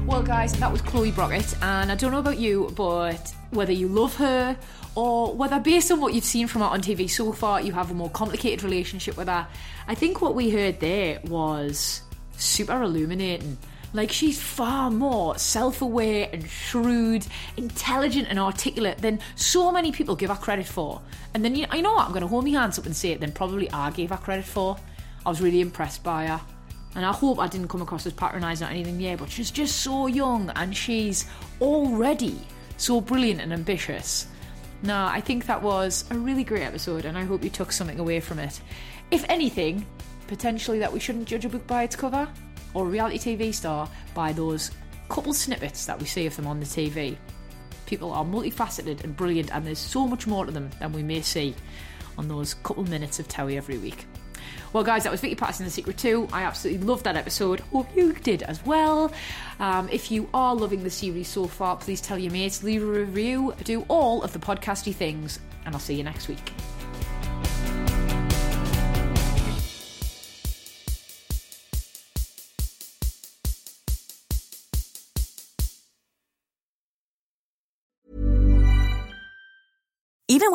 Well, 0.07 0.23
guys, 0.23 0.55
that 0.55 0.73
was 0.73 0.81
Chloe 0.81 1.11
Brockett, 1.11 1.55
and 1.63 1.93
I 1.93 1.95
don't 1.95 2.13
know 2.13 2.19
about 2.19 2.39
you, 2.39 2.73
but 2.75 3.31
whether 3.51 3.75
you 3.75 3.89
love 3.89 4.17
her 4.17 4.57
or 4.95 5.35
whether, 5.35 5.61
based 5.61 5.93
on 5.93 6.01
what 6.01 6.15
you've 6.15 6.25
seen 6.25 6.47
from 6.47 6.63
her 6.63 6.67
on 6.67 6.81
TV 6.81 7.11
so 7.11 7.31
far, 7.31 7.61
you 7.61 7.73
have 7.73 7.91
a 7.91 7.95
more 7.95 8.09
complicated 8.09 8.65
relationship 8.65 9.19
with 9.19 9.29
her, 9.29 9.47
I 9.87 9.95
think 9.95 10.23
what 10.23 10.35
we 10.35 10.49
heard 10.49 10.81
there 10.81 11.21
was 11.25 12.01
super 12.39 12.81
illuminating. 12.83 13.59
Like, 13.93 14.13
she's 14.13 14.41
far 14.41 14.91
more 14.91 15.39
self 15.39 15.81
aware 15.81 16.29
and 16.33 16.49
shrewd, 16.49 17.27
intelligent 17.57 18.29
and 18.29 18.39
articulate 18.39 18.99
than 18.99 19.21
so 19.35 19.73
many 19.73 19.93
people 19.93 20.15
give 20.15 20.31
her 20.31 20.37
credit 20.37 20.67
for. 20.67 21.01
And 21.35 21.45
then, 21.45 21.55
you 21.55 21.67
you 21.75 21.83
know 21.83 21.95
what? 21.95 22.07
I'm 22.07 22.13
going 22.13 22.23
to 22.23 22.29
hold 22.29 22.45
my 22.45 22.51
hands 22.51 22.79
up 22.79 22.87
and 22.87 22.95
say 22.95 23.11
it, 23.13 23.21
then 23.21 23.33
probably 23.33 23.71
I 23.71 23.91
gave 23.91 24.11
her 24.11 24.17
credit 24.17 24.45
for. 24.45 24.77
I 25.25 25.31
was 25.31 25.41
really 25.41 25.61
impressed 25.61 26.03
by 26.03 26.27
her. 26.27 26.41
And 26.95 27.05
I 27.05 27.13
hope 27.13 27.39
I 27.39 27.47
didn't 27.47 27.69
come 27.69 27.83
across 27.83 28.07
as 28.07 28.13
patronising 28.13 28.67
or 28.67 28.71
anything, 28.71 29.01
yeah, 29.01 29.17
but 29.17 29.31
she's 29.31 29.51
just 29.51 29.83
so 29.83 30.07
young 30.07 30.51
and 30.57 30.77
she's 30.77 31.27
already 31.61 32.39
so 32.77 33.01
brilliant 33.01 33.41
and 33.41 33.53
ambitious. 33.53 34.27
Now, 34.83 35.07
I 35.07 35.21
think 35.21 35.47
that 35.47 35.63
was 35.63 36.05
a 36.11 36.15
really 36.15 36.45
great 36.45 36.63
episode 36.63 37.05
and 37.05 37.19
I 37.19 37.25
hope 37.25 37.45
you 37.45 37.51
took 37.51 37.73
something 37.73 37.99
away 37.99 38.21
from 38.21 38.39
it. 38.39 38.61
If 39.11 39.25
anything, 39.29 39.87
potentially 40.29 40.79
that 40.79 40.93
we 40.93 41.01
shouldn't 41.01 41.27
judge 41.29 41.45
a 41.45 41.49
book 41.49 41.67
by 41.67 41.83
its 41.83 41.97
cover 41.97 42.29
or 42.75 42.87
reality 42.87 43.19
TV 43.19 43.55
star 43.55 43.89
by 44.15 44.33
those 44.33 44.71
couple 45.09 45.33
snippets 45.33 45.87
that 45.87 45.99
we 45.99 46.07
see 46.07 46.27
of 46.27 46.37
them 46.37 46.47
on 46.47 46.61
the 46.61 46.67
TV. 46.67 47.17
People 47.87 48.13
are 48.13 48.25
multifaceted 48.25 49.03
and 49.05 49.17
brilliant, 49.17 49.55
and 49.55 49.67
there's 49.67 49.79
so 49.79 50.07
much 50.07 50.27
more 50.27 50.45
to 50.45 50.53
them 50.53 50.71
than 50.79 50.93
we 50.93 51.03
may 51.03 51.23
see 51.23 51.55
on 52.19 52.29
those 52.29 52.55
couple 52.55 52.85
minutes 52.85 53.19
of 53.19 53.29
telly 53.29 53.57
every 53.57 53.79
week. 53.79 54.07
Well, 54.73 54.85
guys, 54.85 55.05
that 55.05 55.13
was 55.13 55.23
Vicky 55.23 55.35
Pattison 55.35 55.65
The 55.65 55.71
Secret 55.71 55.97
2. 55.97 56.29
I 56.31 56.43
absolutely 56.43 56.87
loved 56.87 57.05
that 57.05 57.17
episode. 57.17 57.61
Hope 57.61 57.89
you 57.97 58.13
did 58.13 58.43
as 58.43 58.65
well. 58.67 59.11
Um, 59.61 59.89
if 59.91 60.11
you 60.11 60.29
are 60.35 60.55
loving 60.55 60.83
the 60.83 60.91
series 60.91 61.29
so 61.29 61.47
far, 61.47 61.77
please 61.77 62.03
tell 62.03 62.19
your 62.19 62.33
mates, 62.33 62.63
leave 62.63 62.83
a 62.83 62.87
review, 62.87 63.55
do 63.65 63.87
all 63.89 64.23
of 64.23 64.33
the 64.33 64.39
podcasty 64.39 64.95
things, 64.95 65.41
and 65.65 65.75
I'll 65.75 65.81
see 65.81 65.95
you 65.95 66.05
next 66.05 66.29
week. 66.29 66.53